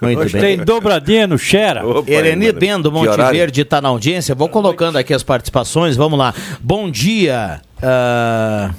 [0.00, 0.56] Muito Hoje bem.
[0.56, 1.82] tem dobradinha no Xera.
[2.06, 3.16] Ereni Bendo, Que Monte?
[3.30, 4.34] Verde, está na audiência.
[4.34, 5.94] Vou colocando aqui as participações.
[5.94, 6.34] Vamos lá.
[6.60, 7.60] Bom dia.
[7.82, 8.70] ah,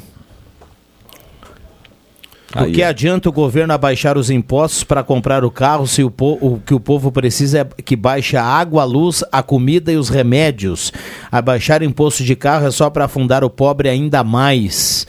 [2.55, 6.59] Do que adianta o governo abaixar os impostos para comprar o carro se o, o
[6.65, 10.09] que o povo precisa é que baixe a água, a luz, a comida e os
[10.09, 10.91] remédios?
[11.31, 15.05] Abaixar imposto de carro é só para afundar o pobre ainda mais.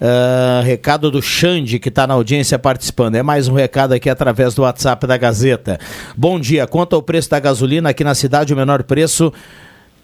[0.00, 3.14] Ah, recado do Xande, que está na audiência participando.
[3.14, 5.78] É mais um recado aqui através do WhatsApp da Gazeta.
[6.16, 6.66] Bom dia.
[6.66, 9.32] Quanto ao preço da gasolina, aqui na cidade o menor preço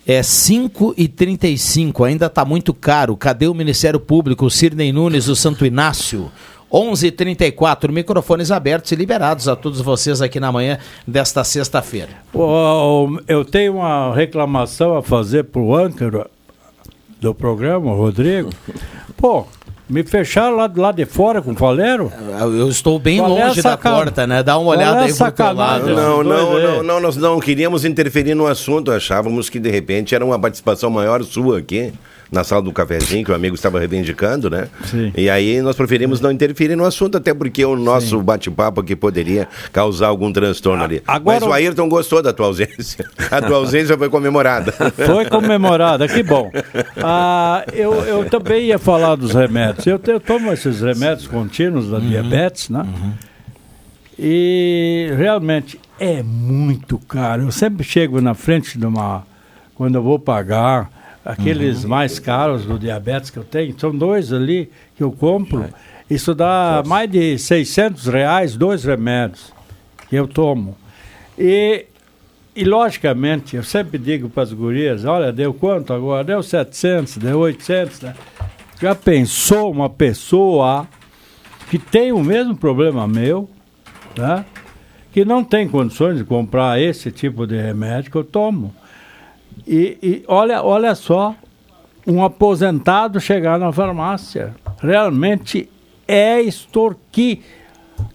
[0.06, 2.06] é 5,35.
[2.06, 3.16] Ainda está muito caro.
[3.16, 4.50] Cadê o Ministério Público?
[4.50, 6.30] Cirnei Nunes, do Santo Inácio.
[6.72, 12.08] 11:34 microfones abertos e liberados a todos vocês aqui na manhã desta sexta-feira.
[13.28, 16.30] Eu tenho uma reclamação a fazer pro âncora
[17.20, 18.48] do programa, Rodrigo.
[19.18, 19.46] Pô,
[19.92, 22.10] me fecharam lá, lá de fora com o Valero?
[22.40, 24.42] Eu estou bem Qual é longe da saca- porta, né?
[24.42, 25.86] Dá uma é olhada a aí pro teu lado.
[25.94, 30.24] Não, não, não, não, nós não queríamos interferir no assunto, achávamos que de repente era
[30.24, 31.92] uma participação maior sua aqui.
[32.32, 34.66] Na sala do cafezinho, que o amigo estava reivindicando, né?
[34.86, 35.12] Sim.
[35.14, 39.46] E aí nós preferimos não interferir no assunto, até porque o nosso bate-papo aqui poderia
[39.70, 41.02] causar algum transtorno ali.
[41.06, 43.04] agora Mas o o- Ayrton gostou da tua ausência.
[43.30, 44.72] A tua ausência foi comemorada.
[44.72, 46.50] Foi comemorada, que bom.
[46.96, 49.86] Ah, eu, eu também ia falar dos remédios.
[49.86, 52.86] Eu, eu tomo esses remédios contínuos da diabetes, né?
[54.18, 57.42] E realmente é muito caro.
[57.42, 59.24] Eu sempre chego na frente de uma.
[59.74, 60.90] Quando eu vou pagar,
[61.24, 65.66] aqueles mais caros do diabetes que eu tenho, são dois ali que eu compro.
[66.10, 69.52] Isso dá mais de 600 reais, dois remédios
[70.08, 70.76] que eu tomo.
[71.38, 71.86] E
[72.54, 76.22] e, logicamente, eu sempre digo para as gurias, olha, deu quanto agora?
[76.22, 78.14] Deu 700, deu 800, né?
[78.78, 80.86] Já pensou uma pessoa
[81.70, 83.48] que tem o mesmo problema meu,
[84.18, 84.44] né?
[85.12, 88.74] Que não tem condições de comprar esse tipo de remédio que eu tomo.
[89.66, 91.34] E, e olha, olha só,
[92.06, 94.54] um aposentado chegar na farmácia.
[94.80, 95.68] Realmente
[96.06, 97.38] é extorquir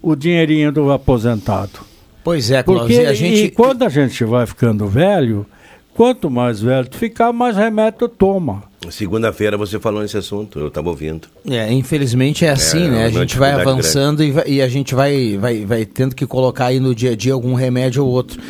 [0.02, 1.80] o dinheirinho do aposentado.
[2.22, 5.46] Pois é, Porque e a gente- e quando a gente vai ficando velho,
[5.94, 8.62] quanto mais velho tu ficar, mais remédio tu toma.
[8.90, 11.26] Segunda-feira você falou nesse assunto, eu estava ouvindo.
[11.48, 13.04] É, infelizmente é assim, É, né?
[13.06, 16.66] A gente vai avançando e, vai- e a gente vai, vai, vai tendo que colocar
[16.66, 18.40] aí no dia a dia algum remédio ou outro.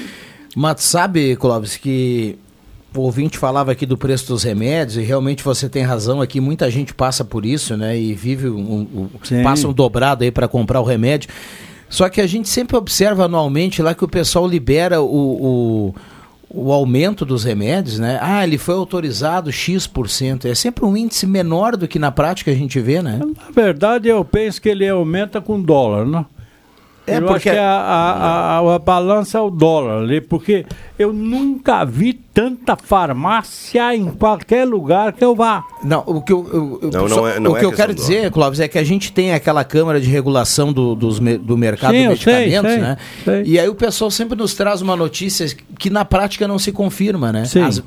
[0.57, 2.37] Mas sabe, Clóvis, que
[2.95, 6.71] o ouvinte falava aqui do preço dos remédios e realmente você tem razão aqui, muita
[6.71, 7.97] gente passa por isso, né?
[7.99, 9.09] E vive um, um-
[9.43, 11.29] passa um dobrado aí para comprar o remédio.
[11.89, 15.95] Só que a gente sempre observa anualmente lá que o pessoal libera o,
[16.51, 18.19] o, o aumento dos remédios, né?
[18.21, 20.47] Ah, ele foi autorizado X%.
[20.47, 23.19] É sempre um índice menor do que na prática a gente vê, né?
[23.21, 26.25] Na verdade, eu penso que ele aumenta com dólar, né?
[27.11, 30.65] É, eu porque- acho que a, a, a, a balança é o dólar ali, porque
[30.99, 35.65] eu nunca vi tanta farmácia em qualquer lugar que eu vá.
[35.83, 37.71] Não, o que eu, eu- eu- Não, só- não é- não o é que eu
[37.71, 41.19] questão quero dizer, Clóvis, é que a gente tem aquela Câmara de Regulação do, dos
[41.19, 42.97] do Mercado Sim, de eu sei, Medicamentos, sei, né?
[43.25, 43.43] sei.
[43.45, 45.47] E aí o pessoal sempre nos traz uma notícia
[45.79, 47.45] que na prática não se confirma, né?
[47.45, 47.63] Sim.
[47.63, 47.83] As-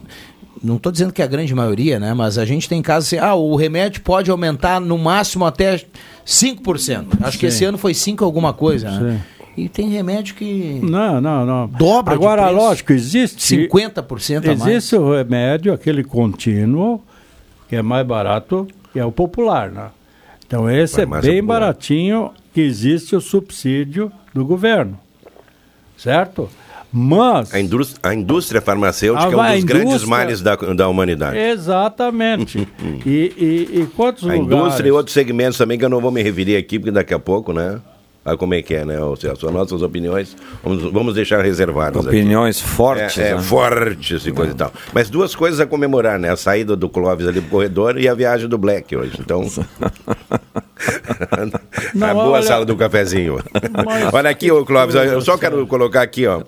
[0.64, 2.14] não estou dizendo que é a grande maioria, né?
[2.14, 5.82] Mas a gente tem casos assim, ah, o remédio pode aumentar no máximo até
[6.26, 7.08] 5%.
[7.22, 7.56] Acho que Sim.
[7.56, 9.22] esse ano foi 5 alguma coisa, né?
[9.58, 11.68] E tem remédio que Não, não, não.
[11.68, 12.56] dobra de Agora, preço.
[12.58, 13.68] lógico, existe.
[13.68, 14.66] 50% a mais.
[14.66, 17.02] Existe o remédio, aquele contínuo,
[17.68, 19.88] que é mais barato, que é o popular, né?
[20.48, 21.44] Então, esse é bem popular.
[21.60, 24.98] baratinho, que existe o subsídio do governo.
[25.98, 26.50] Certo?
[26.92, 27.54] Mas.
[27.54, 30.88] A indústria, a indústria farmacêutica Ah, é um vai, dos a grandes males da, da
[30.90, 31.38] humanidade.
[31.38, 32.68] Exatamente.
[33.06, 34.46] e, e, e quantos A lugares?
[34.66, 37.20] indústria e outros segmentos também que eu não vou me referir aqui, porque daqui a
[37.20, 37.80] pouco, né?
[38.24, 38.96] Olha como é que é, né?
[39.20, 42.06] Seja, são nossas opiniões, vamos, vamos deixar reservadas.
[42.06, 42.18] aqui.
[42.18, 43.42] Opiniões fortes, É, é, né?
[43.42, 44.72] fortes e coisa e tal.
[44.94, 46.30] Mas duas coisas a comemorar, né?
[46.30, 49.14] A saída do Clóvis ali pro corredor e a viagem do Black hoje.
[49.20, 49.42] Então.
[51.94, 53.38] Não, a boa olha- sala do cafezinho.
[53.86, 56.42] Mas- olha aqui, ô Clóvis, eu só quero colocar aqui, ó.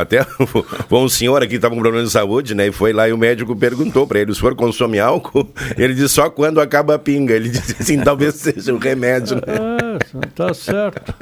[0.00, 0.22] Até
[0.88, 2.68] foi um senhor aqui que estava com problema de saúde, né?
[2.68, 5.48] E foi lá e o médico perguntou para ele: o senhor consome álcool?
[5.76, 7.34] Ele disse só quando acaba a pinga.
[7.34, 9.42] Ele disse assim: talvez seja o remédio, né?
[9.96, 11.14] É, tá certo.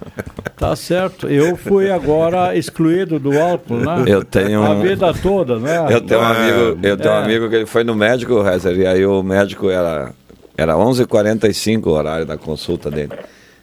[0.56, 1.26] Tá certo.
[1.28, 4.04] Eu fui agora excluído do álcool, né?
[4.06, 5.86] Eu tenho A um- vida toda, né?
[5.90, 7.22] Eu tenho um amigo, eu tenho um É.
[7.24, 10.12] amigo que ele foi no médico, Rezer, e aí o médico era
[10.56, 13.12] era 11h45 o horário da consulta dele.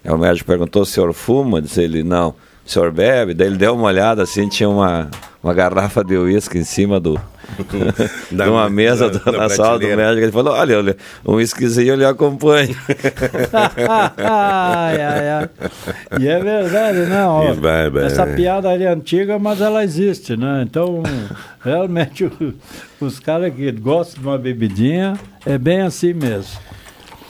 [0.04, 2.30] Aí o médico perguntou: "O senhor fuma?" Disse ele: "Não."
[2.66, 3.34] O senhor bebe?
[3.34, 5.10] Daí ele deu uma olhada assim, tinha uma,
[5.42, 7.18] uma garrafa de uísque em cima do
[8.32, 10.24] Da- de uma mesa da- do- da na sala do médico.
[10.26, 12.76] Ele falou: "Olha, olha, um uísquezinho eu lhe acompanho."
[14.18, 15.50] ai, ai, ai.
[16.20, 17.30] E é verdade, não.
[17.38, 18.36] ó, Que vai, essa vai.
[18.36, 20.64] piada ali é antiga, mas ela existe, né?
[20.68, 21.02] Então,
[21.64, 22.54] realmente, o-
[23.00, 25.14] os caras que gostam de uma bebidinha,
[25.46, 26.60] é bem assim mesmo.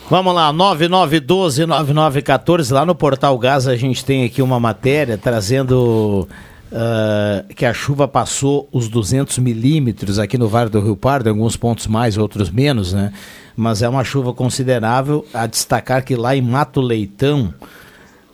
[0.09, 2.71] Vamos lá, 9912-9914.
[2.73, 6.25] Lá no Portal Gás a gente tem aqui uma matéria trazendo
[6.71, 11.31] ah, que a chuva passou os 200 milímetros aqui no Vale do Rio Pardo, em
[11.31, 13.11] alguns pontos mais, outros menos, né?
[13.55, 15.25] Mas é uma chuva considerável.
[15.33, 17.53] A destacar que lá em Mato Leitão,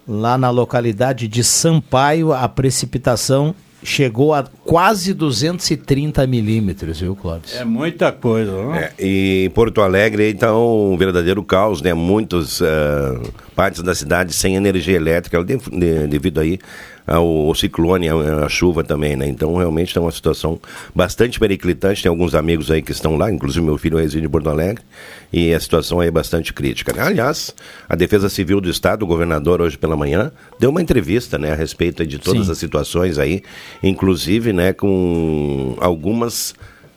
[0.08, 3.56] lá na localidade de Sampaio, a precipitação
[3.86, 7.54] chegou a quase 230 milímetros, viu, Clóvis?
[7.54, 11.94] É muita coisa, não É, e Porto Alegre então um verdadeiro caos, né?
[11.94, 13.20] Muitas ah,
[13.56, 16.60] partes da cidade sem energia elétrica de- de- devido aí
[17.06, 19.28] ao, ao ciclone, à, à chuva também, né?
[19.28, 20.60] Então realmente está uma situação
[20.94, 22.04] bastante periclitante.
[22.04, 24.84] Tem alguns amigos aí que estão lá, inclusive meu filho reside em Porto Alegre,
[25.32, 26.94] e a situação aí é bastante crítica.
[26.94, 27.02] né?
[27.02, 27.54] Aliás,
[27.88, 31.56] a Defesa Civil do Estado, o governador hoje pela manhã, deu uma entrevista, né, a
[31.56, 32.52] respeito de todas Sim.
[32.52, 33.42] as situações aí,
[33.82, 36.54] inclusive, né, com algumas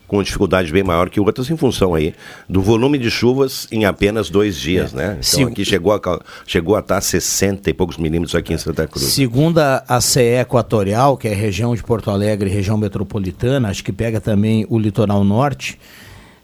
[0.06, 2.14] com dificuldade bem maior que outras em função aí
[2.48, 5.18] do volume de chuvas em apenas dois dias, né?
[5.18, 5.44] Então Sim.
[5.44, 6.00] aqui chegou a,
[6.46, 9.06] chegou a estar 60 e poucos milímetros aqui em Santa Cruz.
[9.06, 13.92] Segundo a, CE Equatorial, que é a região de Porto Alegre, região metropolitana, acho que
[13.92, 15.78] pega também o litoral norte,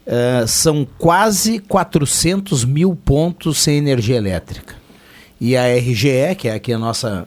[0.05, 4.75] eh, são quase 400 mil pontos sem energia elétrica.
[5.41, 7.27] E a RGE, que é aqui a nossa,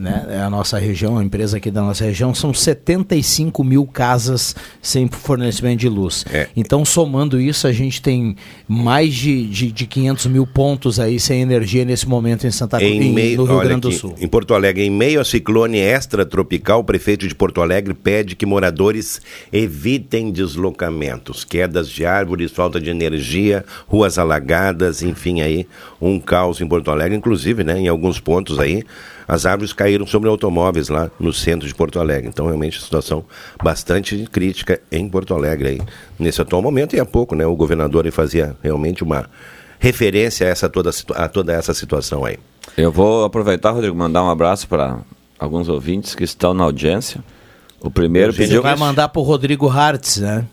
[0.00, 4.56] né, é a nossa região, a empresa aqui da nossa região, são 75 mil casas
[4.80, 6.24] sem fornecimento de luz.
[6.32, 6.48] É.
[6.56, 8.34] Então, somando isso, a gente tem
[8.66, 12.90] mais de, de, de 500 mil pontos aí sem energia nesse momento em Santa Cruz,
[12.90, 14.14] Em meio, no Rio Grande do Sul.
[14.18, 18.46] Em Porto Alegre, em meio a ciclone extratropical, o prefeito de Porto Alegre pede que
[18.46, 19.20] moradores
[19.52, 25.66] evitem deslocamentos, quedas de árvores, falta de energia, ruas alagadas, enfim aí,
[26.00, 28.82] um caos em Porto Alegre, inclusive, né, em alguns pontos aí,
[29.30, 32.28] as árvores caíram sobre automóveis lá no centro de Porto Alegre.
[32.28, 33.24] Então, realmente, a situação
[33.62, 35.80] bastante crítica em Porto Alegre aí,
[36.18, 36.96] nesse atual momento.
[36.96, 39.30] E há pouco, né, o governador aí fazia realmente uma
[39.78, 42.38] referência a, essa toda, a toda essa situação aí.
[42.76, 44.98] Eu vou aproveitar, Rodrigo, mandar um abraço para
[45.38, 47.22] alguns ouvintes que estão na audiência.
[47.80, 48.62] O primeiro Você pediu.
[48.62, 50.44] vai mandar pro Rodrigo Hartz, né?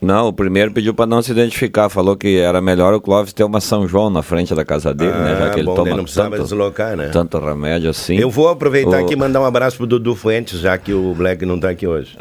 [0.00, 1.88] Não, o primeiro pediu para não se identificar.
[1.88, 5.10] Falou que era melhor o Clóvis ter uma São João na frente da casa dele,
[5.12, 5.36] né?
[5.38, 7.08] Já Ah, que ele bom, toma daí não tanto, deslocar, né?
[7.12, 8.16] tanto remédio assim.
[8.16, 11.14] Eu vou aproveitar O- aqui e mandar um abraço pro Dudu Fuentes, já que o
[11.14, 12.16] Black não tá aqui hoje.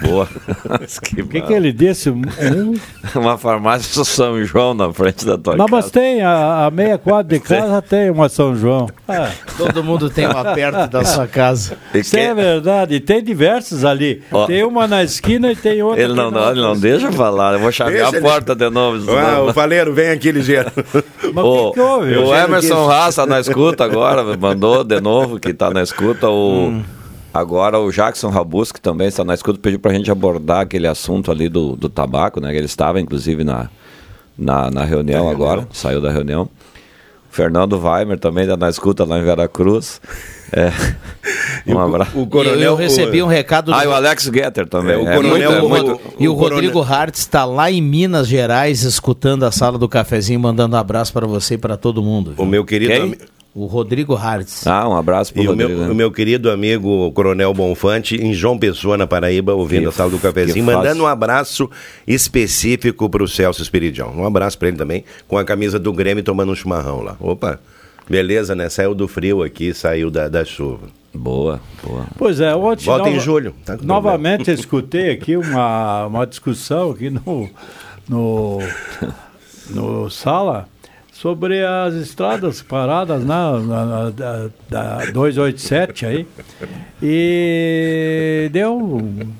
[0.00, 0.28] Boa.
[1.18, 2.10] O que, que ele disse?
[2.10, 2.22] Um-
[3.14, 5.76] uma farmácia São João na frente da tua Não, casa.
[5.76, 8.88] mas tem, a, a meia quadra de casa tem uma São João.
[9.08, 9.28] É.
[9.56, 11.76] Todo mundo tem uma perto da sua casa.
[11.94, 14.22] Isso é verdade, e tem diversos ali.
[14.32, 14.46] Ó.
[14.46, 16.02] Tem uma na esquina e tem outra.
[16.02, 16.80] Ele não, não, ele não outra.
[17.16, 17.52] Deixa falar.
[17.54, 19.10] Eu vou chavear Deixa a ele- porta de novo.
[19.16, 20.70] Ah, o Faleiro, vem aqui ligeiro.
[21.34, 22.16] Mas o, que que houve?
[22.16, 26.28] o Emerson quis- Raça na escuta agora, mandou de novo que tá na escuta.
[26.28, 26.84] O, Hum.
[27.34, 31.30] Agora o Jackson Rabus, que também está na escuta, pediu pra gente abordar aquele assunto
[31.30, 32.50] ali do, do tabaco, né?
[32.50, 33.68] que Ele estava, inclusive, na,
[34.38, 36.48] na, na reunião agora, saiu da reunião.
[37.36, 40.00] Fernando Weimer também está na escuta lá em Veracruz.
[40.52, 40.72] É.
[41.66, 42.16] Um abraço.
[42.16, 44.94] O coronel, eu recebi um recado do- Ah, e o Alex Getter também.
[44.94, 47.44] É, o É coronel- muito- é o- muito- E o, o coronel- Rodrigo Hartz está
[47.44, 51.58] lá em Minas Gerais, escutando a sala do cafezinho, mandando um abraço para você e
[51.58, 52.34] para todo mundo.
[52.38, 53.18] O meu querido Quem?
[53.56, 54.66] O Rodrigo Hartz.
[54.66, 55.70] Ah, um abraço pro E o Rodrigo.
[55.70, 55.90] meu, né?
[55.90, 60.10] o meu querido amigo Coronel Bonfante, em João Pessoa, na Paraíba, ouvindo Que a sala
[60.10, 61.70] do cafezinho, mandando um abraço
[62.06, 64.12] específico para o Celso Espiridião.
[64.14, 67.16] Um abraço para ele também, com a camisa do Grêmio tomando um chimarrão lá.
[67.18, 67.58] Opa,
[68.06, 68.68] beleza, né?
[68.68, 70.88] Saiu do frio aqui, saiu da, da chuva.
[71.14, 72.04] Boa, boa.
[72.18, 72.84] Pois é, ontem.
[72.84, 77.48] Volta em julho, tá novamente eu escutei aqui uma, uma discussão aqui no,
[78.06, 78.58] no,
[79.70, 80.68] no sala
[81.20, 86.26] sobre as estradas paradas na, na, na- da, da 287 aí.
[87.02, 89.32] E deu um-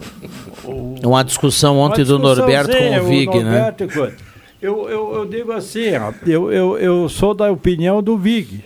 [1.04, 3.42] Uma discussão ontem do uma Norberto com o Vig, né?
[3.42, 4.16] Norberto coisa.
[4.60, 8.64] Eu, eu, eu digo assim, ó, eu, eu, eu sou da opinião do Vig,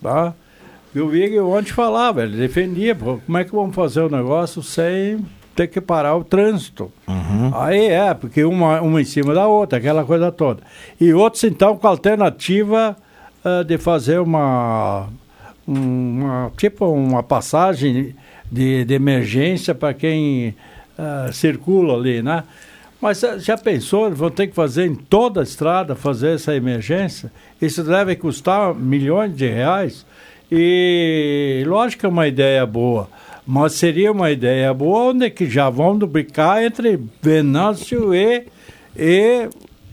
[0.00, 0.32] tá?
[0.94, 4.62] E o Vig ontem falava, ele defendia, pô, como é que vamos fazer o negócio
[4.62, 5.18] sem
[5.58, 6.92] ter que parar o trânsito?
[7.52, 10.62] Aí é, porque uma, uma em cima da outra, aquela coisa toda.
[11.00, 12.96] E outros, então, com a alternativa
[13.44, 15.08] ah, de fazer uma,
[15.66, 18.14] um- uma, tipo uma passagem
[18.52, 20.54] de, de emergência para quem
[20.96, 22.44] ah, circula ali, né?
[23.00, 27.32] Mas ah, já pensou, vão ter que fazer em toda a estrada, fazer essa emergência?
[27.60, 30.06] Isso deve custar milhões de reais.
[30.50, 33.08] E lógico que é uma ideia boa,
[33.50, 38.44] mas seria uma ideia boa onde que já vão duplicar entre Venâncio e,
[38.94, 39.48] e,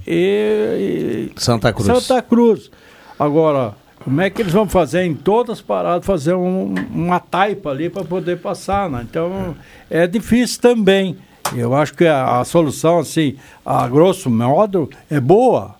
[0.05, 1.85] e, Santa Cruz.
[1.87, 2.69] Santa Cruz.
[3.17, 3.73] Agora,
[4.03, 7.89] como é que eles vão fazer em todas as paradas, fazer um- uma taipa ali
[7.89, 9.05] para poder passar, né?
[9.09, 9.55] Então,
[9.89, 11.15] é difícil também.
[11.55, 15.75] Eu acho que a, a solução, assim, a grosso modo, é boa.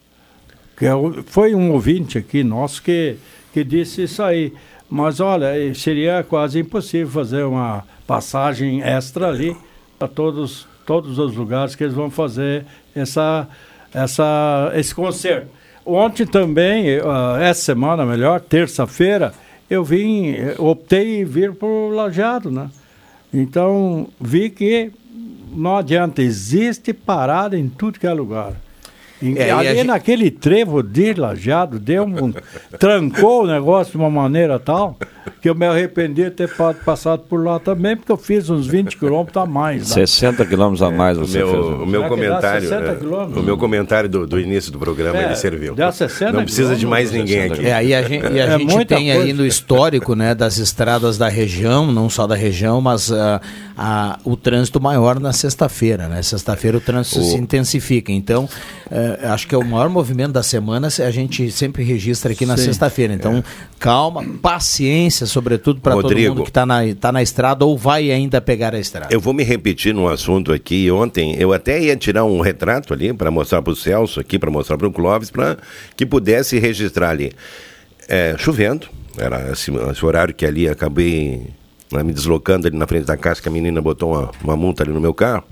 [0.77, 0.91] Que é
[1.25, 3.17] foi um ouvinte aqui nosso que,
[3.51, 4.53] que disse isso aí.
[4.89, 9.55] Mas olha, eh, seria quase impossível fazer uma passagem extra ali
[9.97, 13.47] para todos, todos os lugares que eles vão fazer essa,
[13.93, 15.47] essa, esse concerto.
[15.85, 19.33] Ontem também, eh, ah, essa semana melhor, terça-feira,
[19.69, 22.69] eu vim, eh, optei em vir para o Lajeado, né?
[23.33, 24.91] Então, vi que
[25.51, 28.53] não adianta, existe parada em tudo que é lugar.
[29.21, 32.33] Em- É, ali gente- naquele trevo deslajado, deu um,
[32.77, 34.97] trancou o negócio de uma maneira tal
[35.41, 38.67] que eu me arrependi de ter pa- passado por lá também, porque eu fiz uns
[38.67, 39.89] 20 quilômetros a mais.
[39.89, 39.95] lá.
[39.95, 41.65] 60 quilômetros a mais O você meu, fez.
[41.65, 43.37] o meu Será comentário, 60 é, quilômetros?
[43.37, 45.75] o meu comentário do, do início do programa É, ele serviu.
[45.75, 47.65] dá 60 Não precisa de mais ninguém aqui.
[47.65, 49.33] É, aí a gente, e a É gente muita tem aí coisa.
[49.33, 53.41] no histórico né, das estradas da região, não só da região, mas ah,
[53.77, 56.07] a- o trânsito maior na sexta-feira.
[56.07, 56.21] Né?
[56.21, 58.11] Sexta-feira o trânsito se intensifica.
[58.11, 58.47] Então,
[58.91, 62.57] eh, acho que é o maior movimento da semana, a gente sempre registra aqui na
[62.57, 63.13] sexta-feira.
[63.13, 63.43] Então,
[63.79, 68.41] calma, paciência, sobretudo para todo mundo que está na, tá na estrada ou vai ainda
[68.41, 69.13] pegar a estrada.
[69.13, 70.89] Eu vou me repetir num assunto aqui.
[70.91, 74.49] Ontem eu até ia tirar um retrato ali para mostrar para o Celso aqui, para
[74.49, 75.57] mostrar para o Clóvis, para
[75.95, 77.31] que pudesse registrar ali.
[78.07, 78.87] É, chovendo,
[79.17, 81.47] era esse, esse horário que ali acabei
[81.91, 84.83] né, me deslocando ali na frente da casa, que a menina botou uma, uma multa
[84.83, 85.43] ali no meu carro.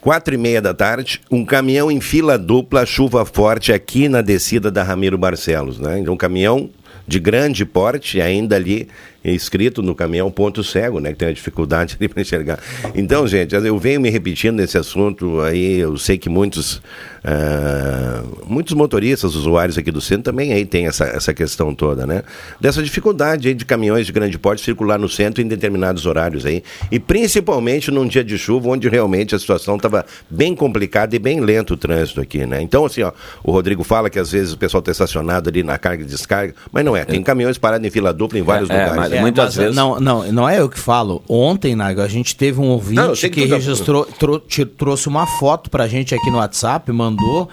[0.00, 4.70] Quatro e meia da tarde, um caminhão em fila dupla, chuva forte aqui na descida
[4.70, 5.98] da Ramiro Barcelos, né?
[5.98, 6.70] Então, um caminhão
[7.08, 8.86] de grande porte, ainda ali
[9.34, 11.12] escrito no caminhão ponto cego, né?
[11.12, 12.58] Que tem uma dificuldade ali para enxergar.
[12.94, 16.82] Então, gente, eu venho me repetindo nesse assunto aí, eu sei que muitos,
[17.24, 22.22] ah, muitos motoristas, usuários aqui do centro também aí tem essa, essa questão toda, né?
[22.60, 26.62] Dessa dificuldade aí de caminhões de grande porte circular no centro em determinados horários aí,
[26.90, 31.40] e principalmente num dia de chuva, onde realmente a situação estava bem complicada e bem
[31.40, 32.60] lento o trânsito aqui, né?
[32.60, 35.78] Então, assim, ó, o Rodrigo fala que às vezes o pessoal está estacionado ali na
[35.78, 39.17] carga e descarga, mas não é, tem caminhões parados em fila dupla em vários É,
[39.17, 41.22] é, mas muitas vezes- Não, não, não é eu que falo.
[41.28, 44.38] Ontem, Nago, a gente teve um Não, eu ouvinte sei que que tá- registrou, tro-
[44.40, 47.48] ti- trouxe uma foto pra gente aqui no WhatsApp, mandou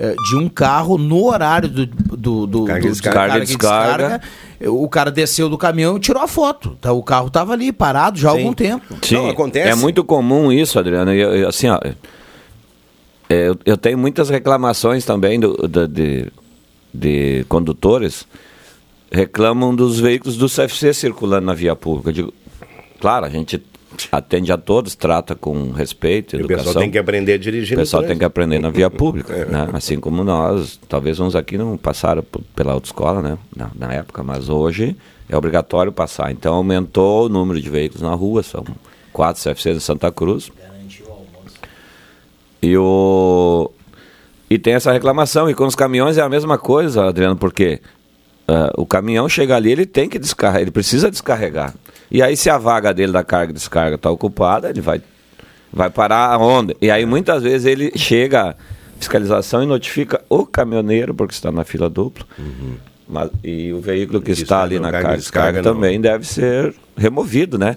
[0.00, 3.18] eh, de um carro no horário do, do, do, Carga do- de descarga.
[3.18, 4.08] carga Carga descarga.
[4.20, 4.70] descarga.
[4.72, 6.76] O cara desceu do caminhão e tirou a foto.
[6.80, 8.38] Tá, o carro tava ali parado já há Sim.
[8.38, 8.84] algum tempo.
[9.02, 9.68] Sim, Não, acontece.
[9.68, 11.12] É muito comum isso, Adriano.
[11.12, 11.80] E, eu- assim, ó,
[13.28, 16.26] é, eu, eu tenho muitas reclamações também do, da- de,
[16.94, 18.26] de condutores
[19.10, 22.12] reclamam dos veículos do CFC circulando na via pública.
[22.12, 22.32] Digo,
[23.00, 23.62] claro, a gente
[24.12, 26.64] atende a todos, trata com respeito, E o educação.
[26.66, 29.44] pessoal tem que aprender a dirigir O pessoal tem que aprender na via pública, É.
[29.46, 29.68] né?
[29.72, 32.24] Assim como nós, talvez uns aqui não passaram
[32.54, 33.38] pela autoescola, né?
[33.56, 34.96] Na, na época, mas hoje
[35.28, 36.30] é obrigatório passar.
[36.30, 38.64] Então aumentou o número de veículos na rua, são
[39.12, 40.50] quatro CFCs em Santa Cruz.
[42.60, 43.70] E o
[44.50, 47.80] e tem essa reclamação e com os caminhões é a mesma coisa, Adriano, porque
[48.48, 51.74] ah, o caminhão chega ali, ele tem que descarregar, ele precisa descarregar.
[52.10, 55.02] E aí se a vaga dele da carga e descarga está ocupada, ele vai
[55.70, 56.74] vai parar onde?
[56.80, 58.54] E aí muitas vezes ele chega à
[58.98, 62.24] fiscalização e notifica o caminhoneiro porque está na fila dupla.
[63.06, 66.00] Mas, e o veículo que Isso, está ali na carga e carga descarga descarga, também
[66.00, 67.76] deve ser removido, né?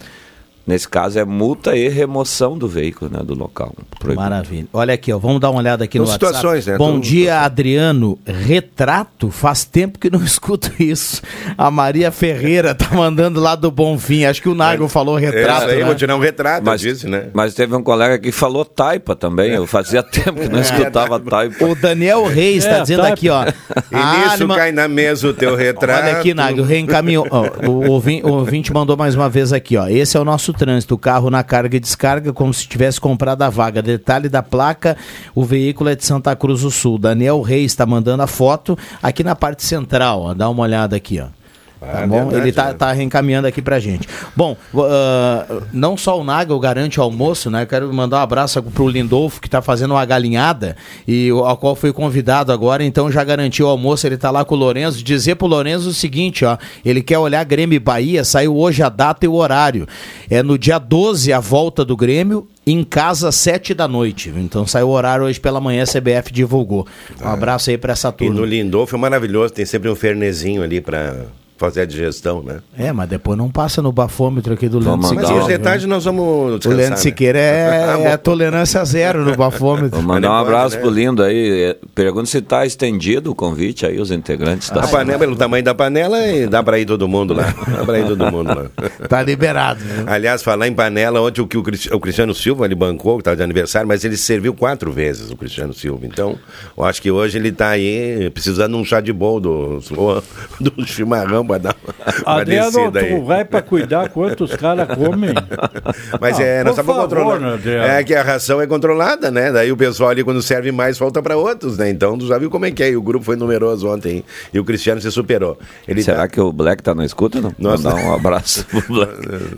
[0.72, 3.74] Nesse caso é multa e remoção do veículo, né, do local.
[4.00, 4.22] Proibido.
[4.22, 4.68] Maravilha.
[4.72, 6.34] Olha aqui, ó, vamos dar uma olhada aqui São no WhatsApp.
[6.36, 6.78] situações, né?
[6.78, 8.18] Bom dia, Adriano.
[8.26, 9.30] Retrato?
[9.30, 11.22] Faz tempo que não escuto isso.
[11.58, 14.24] A Maria Ferreira tá mandando lá do Bonfim.
[14.24, 15.86] Acho que o Nago falou retrato, aí, né?
[15.86, 17.28] vou tirar um retrato, Mas, disse, né?
[17.34, 19.52] mas teve um colega que falou taipa também.
[19.52, 21.66] Eu fazia tempo que não escutava taipa.
[21.66, 23.10] O Daniel Reis está É, dizendo tá.
[23.10, 23.44] aqui, ó.
[23.44, 26.06] E nisso Alima- cai na mesa o teu retrato.
[26.06, 27.28] Olha aqui, Nago, reencaminhou.
[27.30, 29.88] Ó, o, ouvinte, o ouvinte mandou mais uma vez aqui, ó.
[29.90, 30.94] Esse é o nosso trânsito.
[30.94, 33.82] O carro na carga e descarga, como se tivesse comprado a vaga.
[33.82, 34.96] Detalhe da placa,
[35.34, 37.00] o veículo é de Santa Cruz do Sul.
[37.00, 40.34] Daniel Reis está mandando a foto aqui na parte central, ó.
[40.36, 41.41] Dá uma olhada aqui, ó.
[41.82, 42.26] Tá bom?
[42.30, 42.74] verdade, Ele tá, né?
[42.74, 44.08] tá reencaminhando aqui pra gente.
[44.36, 47.66] Bom, ah, não só o Naga garante o almoço, né?
[47.66, 50.76] Quero mandar um abraço pro Lindolfo, que tá fazendo uma galinhada,
[51.08, 54.54] e ao qual foi convidado agora, então já garantiu o almoço, ele tá lá com
[54.54, 55.04] o Lourenço.
[55.04, 56.56] Dizer pro Lourenço o seguinte, ó,
[56.86, 59.88] ele quer olhar Grêmio e Bahia, saiu hoje a data e o horário.
[60.30, 64.32] É no dia 12 a volta do Grêmio, em casa, às 7 da noite.
[64.38, 66.86] Então saiu o horário hoje pela manhã, a CBF divulgou.
[67.24, 68.36] Um abraço aí pra essa E turma.
[68.36, 71.16] no Lindolfo é maravilhoso, tem sempre um fernezinho ali pra
[71.62, 72.58] fazer a digestão, né?
[72.78, 75.34] É, mas depois não passa no bafômetro aqui do Leandro Mas Siqueira.
[75.44, 76.96] hoje de tarde nós vamos O Leandro né?
[76.98, 79.92] Siqueira é, Ah, é tolerância zero no bafômetro.
[79.92, 80.82] Vou mandar um Mas abraço né?
[80.82, 81.64] pro Lindo aí.
[81.64, 85.64] É, Pergunta se está estendido o convite aí, os integrantes da A panela, pelo tamanho
[85.64, 87.44] da panela, e dá pra ir todo mundo lá.
[87.78, 88.66] Dá pra ir todo mundo lá.
[89.08, 89.84] Tá liberado.
[89.84, 90.06] né?
[90.08, 93.22] Aliás, falar em panela, ontem o que o, Cristi- o Cristiano Silva ele bancou, que
[93.22, 96.06] estava de aniversário, mas ele serviu quatro vezes, o Cristiano Silva.
[96.08, 96.38] Então,
[96.78, 99.80] eu acho que hoje ele está aí precisando de um chá de bol do,
[100.60, 101.76] do chimarrão para dar
[102.26, 103.16] uma Adriano, descida aí.
[103.16, 105.34] tu vai pra cuidar quantos caras comem.
[106.20, 107.58] Mas Ah, é, nós estamos controlando.
[107.58, 108.00] né?
[108.00, 109.52] É que a ração é controlada, né?
[109.52, 111.90] Daí o pessoal ali, quando serve mais, falta para outros, né?
[111.90, 112.90] Então, tu já viu como é que é.
[112.92, 114.18] E o grupo foi numeroso ontem.
[114.18, 114.26] hein?
[114.54, 115.58] E o Cristiano se superou.
[115.88, 117.42] Ele Será tá- que o Black tá na escuta?
[117.42, 117.54] Não?
[117.58, 119.14] Nós- Mandar um abraço pro Black.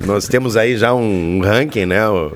[0.05, 2.07] Nós temos aí já um ranking, né?
[2.09, 2.31] O-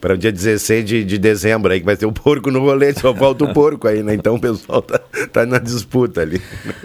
[0.00, 3.00] para o dia 16 de, de dezembro aí, que vai ter o porco no rolete,
[3.00, 4.14] só falta o porco aí, né?
[4.14, 5.00] Então o pessoal tá,
[5.32, 6.40] tá na disputa ali.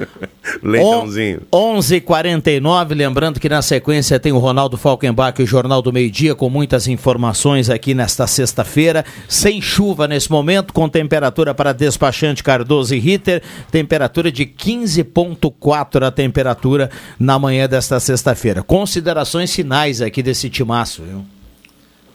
[0.62, 1.42] Leitãozinho.
[1.52, 6.36] 11:49, lembrando que na sequência tem o Ronaldo Falkenbach e o Jornal do Meio Dia
[6.36, 12.96] com muitas informações aqui nesta sexta-feira, sem chuva nesse momento, com temperatura para despachante Cardoso
[12.96, 13.42] e Ritter,
[13.72, 16.90] temperatura de 15.4 a temperatura
[17.20, 18.64] na manhã desta sexta-feira.
[18.64, 21.26] Considerações finais aqui desse timaço, viu?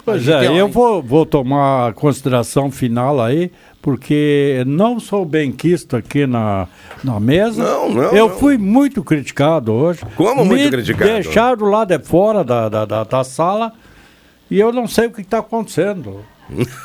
[0.06, 3.50] Pois é, tem- eu vou, vou tomar a consideração final aí,
[3.82, 6.66] porque não sou bem quisto aqui na,
[7.04, 7.62] na mesa.
[7.62, 8.36] Não, não, Eu não.
[8.38, 10.00] fui muito criticado hoje.
[10.16, 11.10] Como muito Me criticado?
[11.10, 13.72] Deixaram lá de fora da, da, da, da sala
[14.50, 16.24] e eu não sei o que está acontecendo.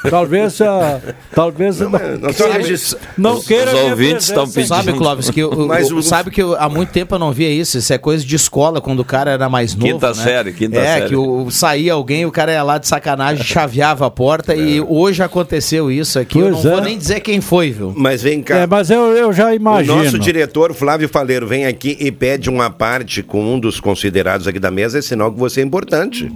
[0.09, 0.99] Talvez, ah,
[1.35, 4.75] talvez não, queira- regis- não os- queira os ouvintes estão presença.
[4.75, 7.49] Sabe, Clóvis, que eu, Mas o- sabe que eu- há muito tempo eu não via
[7.49, 7.77] isso.
[7.77, 9.85] Isso é coisa de escola, quando o cara era mais novo.
[9.93, 10.13] Quinta né?
[10.15, 11.09] série, quinta é, série.
[11.09, 15.21] que o, saía alguém, o cara ia lá de sacanagem, chaveava a porta e hoje
[15.21, 16.39] aconteceu isso aqui.
[16.39, 16.69] eu não Pois é.
[16.71, 17.93] vou nem dizer quem foi, viu?
[17.95, 18.57] Mas vem cá.
[18.57, 20.03] É, mas eu, eu já O imagino.
[20.03, 24.59] nosso diretor, Flávio Faleiro, vem aqui e pede uma parte com um dos considerados aqui
[24.59, 26.31] da mesa, é sinal que você é importante.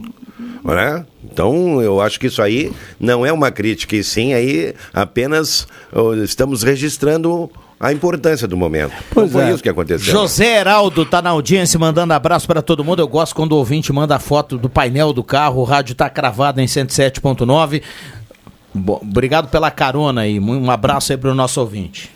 [0.64, 1.06] Né?
[1.32, 5.68] Então, eu acho que isso aí não é uma crítica, e sim aí apenas
[6.24, 7.50] estamos registrando
[7.80, 8.94] a importância do momento.
[9.12, 9.54] Pois Não foi é.
[9.54, 10.12] isso que aconteceu.
[10.14, 13.02] José Heraldo tá na audiência mandando abraço para todo mundo.
[13.02, 15.60] Eu gosto quando o ouvinte manda foto do painel do carro.
[15.62, 17.82] O rádio tá cravado em 107.9.
[18.74, 20.40] Bo- Obrigado pela carona aí.
[20.40, 22.10] Um abraço aí pro nosso ouvinte.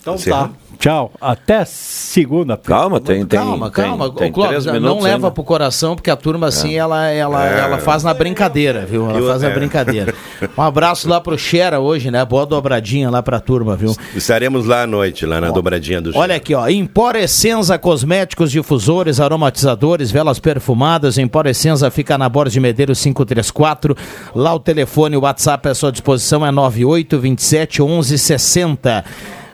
[0.00, 0.48] Então Encerra.
[0.48, 0.50] tá.
[0.84, 1.10] Tchau.
[1.18, 2.58] Até segunda.
[2.58, 4.10] Calma, tem, tem, calma, tem- calma.
[4.10, 5.30] tem Clóvis, não minutos leva ainda.
[5.30, 7.60] pro coração, porque a turma assim, ela, ela, É.
[7.60, 9.08] ela faz na brincadeira, viu?
[9.08, 9.54] Ela Eu- faz na é.
[9.54, 10.14] brincadeira.
[10.58, 12.22] Um abraço lá pro Xera hoje, né?
[12.26, 13.96] Boa dobradinha lá pra turma, viu?
[14.14, 16.68] Estaremos lá à noite, lá na dobradinha do Olha aqui, ó.
[16.68, 21.16] Empor Essenza Cosméticos, difusores, aromatizadores, velas perfumadas.
[21.16, 23.96] Empor Essenza fica na Borda de Medeiros 534.
[24.34, 29.02] Lá o telefone, o WhatsApp à sua disposição é 98 27 11 60.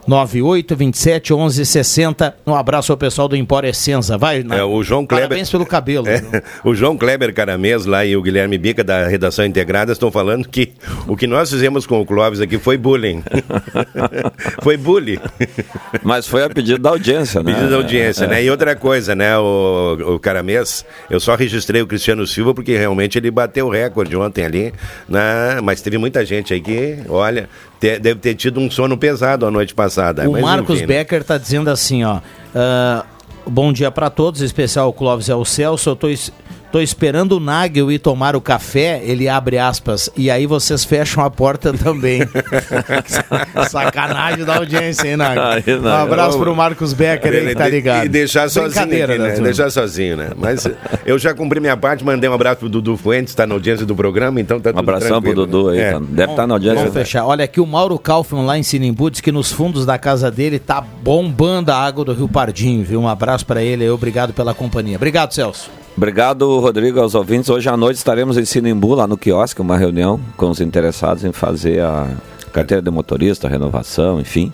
[0.06, 2.36] 98 27 11 60.
[2.46, 4.16] Um abraço ao pessoal do Empor Essenza.
[4.18, 5.28] Vai, É, o João Kleber.
[5.28, 6.08] Parabéns pelo cabelo.
[6.08, 6.22] É,
[6.64, 10.72] o João Kleber Caramês lá e o Guilherme Bica da Redação Integrada estão falando que
[11.06, 13.22] o que nós fizemos com o Clóvis aqui foi bullying.
[14.62, 15.18] foi bullying.
[16.02, 17.52] Mas foi a pedido da audiência, né?
[17.52, 18.28] Pedido da audiência, É.
[18.28, 18.44] né?
[18.44, 23.18] E outra coisa, né, o, o Caramês, eu só registrei o Cristiano Silva porque realmente
[23.18, 24.72] ele bateu o recorde ontem ali,
[25.08, 25.60] né?
[25.62, 27.48] mas teve muita gente aí que, olha,
[27.78, 29.89] te- deve ter tido um sono pesado a noite passada.
[30.28, 30.86] O Mas, Marcos enfim, né?
[30.86, 32.20] Becker tá dizendo assim, ó.
[32.54, 33.04] ah,
[33.46, 35.90] bom dia para todos, especial o Clóvis e ao Celso.
[35.90, 36.32] Eu tô, es-
[36.70, 41.24] tô esperando o Nagel ir tomar o café, ele abre aspas, e aí vocês fecham
[41.24, 42.20] a porta também.
[43.70, 45.42] Sacanagem da audiência, hein, Nagel?
[45.42, 45.90] Aí não.
[45.90, 48.06] Um abraço pro Marcos Becker aí que tá ligado.
[48.06, 49.40] E deixar sozinho aqui, né, né?
[49.40, 50.30] Deixar sozinho, né?
[50.36, 50.68] Mas
[51.04, 53.94] eu já cumpri minha parte, mandei um abraço pro Dudu Fuentes, tá na audiência do
[53.94, 55.88] programa, então tá Um tudo abração pro Dudu aí, né?
[55.88, 55.92] É.
[55.92, 56.78] tá- deve estar na audiência.
[56.80, 57.24] Vamos fechar.
[57.24, 60.58] Olha aqui o Mauro Kaufmann lá em Sinimbu diz que nos fundos da casa dele
[60.58, 63.00] tá bombando a água do Rio Pardinho, viu?
[63.00, 64.96] Um abraço para ele aí, obrigado pela companhia.
[64.96, 65.70] Obrigado, Celso.
[66.00, 67.50] Obrigado, Rodrigo, aos ouvintes.
[67.50, 71.30] Hoje à noite estaremos em Sinimbu, lá no quiosque, uma reunião com os interessados em
[71.30, 72.08] fazer a
[72.54, 74.50] carteira de motorista, renovação, enfim,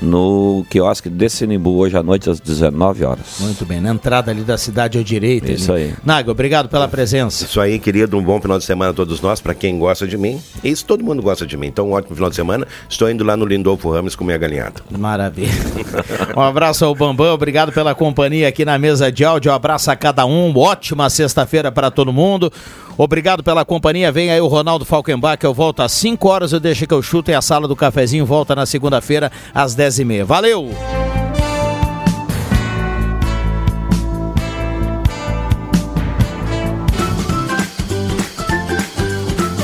[0.00, 3.36] no quiosque de Sinimbu, hoje à noite às 19 horas.
[3.40, 5.50] Muito bem, na entrada ali da cidade à direita.
[5.50, 5.84] Isso ali.
[5.84, 5.94] aí.
[6.04, 7.44] Nago, obrigado pela presença.
[7.44, 10.16] Isso aí, querido, um bom final de semana a todos nós, para quem gosta de
[10.16, 10.40] mim.
[10.62, 11.66] Isso todo mundo gosta de mim.
[11.68, 12.66] Então, um ótimo final de semana.
[12.88, 14.82] Estou indo lá no Lindolfo Ramos com minha galinhada.
[14.90, 15.46] Maravilha.
[16.36, 19.50] Um abraço ao Bambam, obrigado pela companhia aqui na mesa de áudio.
[19.50, 20.56] Um abraço a cada um.
[20.56, 22.52] Ótima sexta-feira para todo mundo.
[22.98, 24.10] Obrigado pela companhia.
[24.10, 25.42] Vem aí o Ronaldo Falkenbach.
[25.44, 26.52] Eu volto às 5 horas.
[26.52, 30.24] Eu deixo que eu chuto e a sala do cafezinho volta na segunda-feira às 10h30.
[30.24, 30.70] Valeu!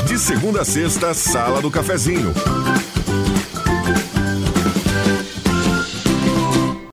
[0.05, 2.31] De segunda a sexta, Sala do Cafezinho.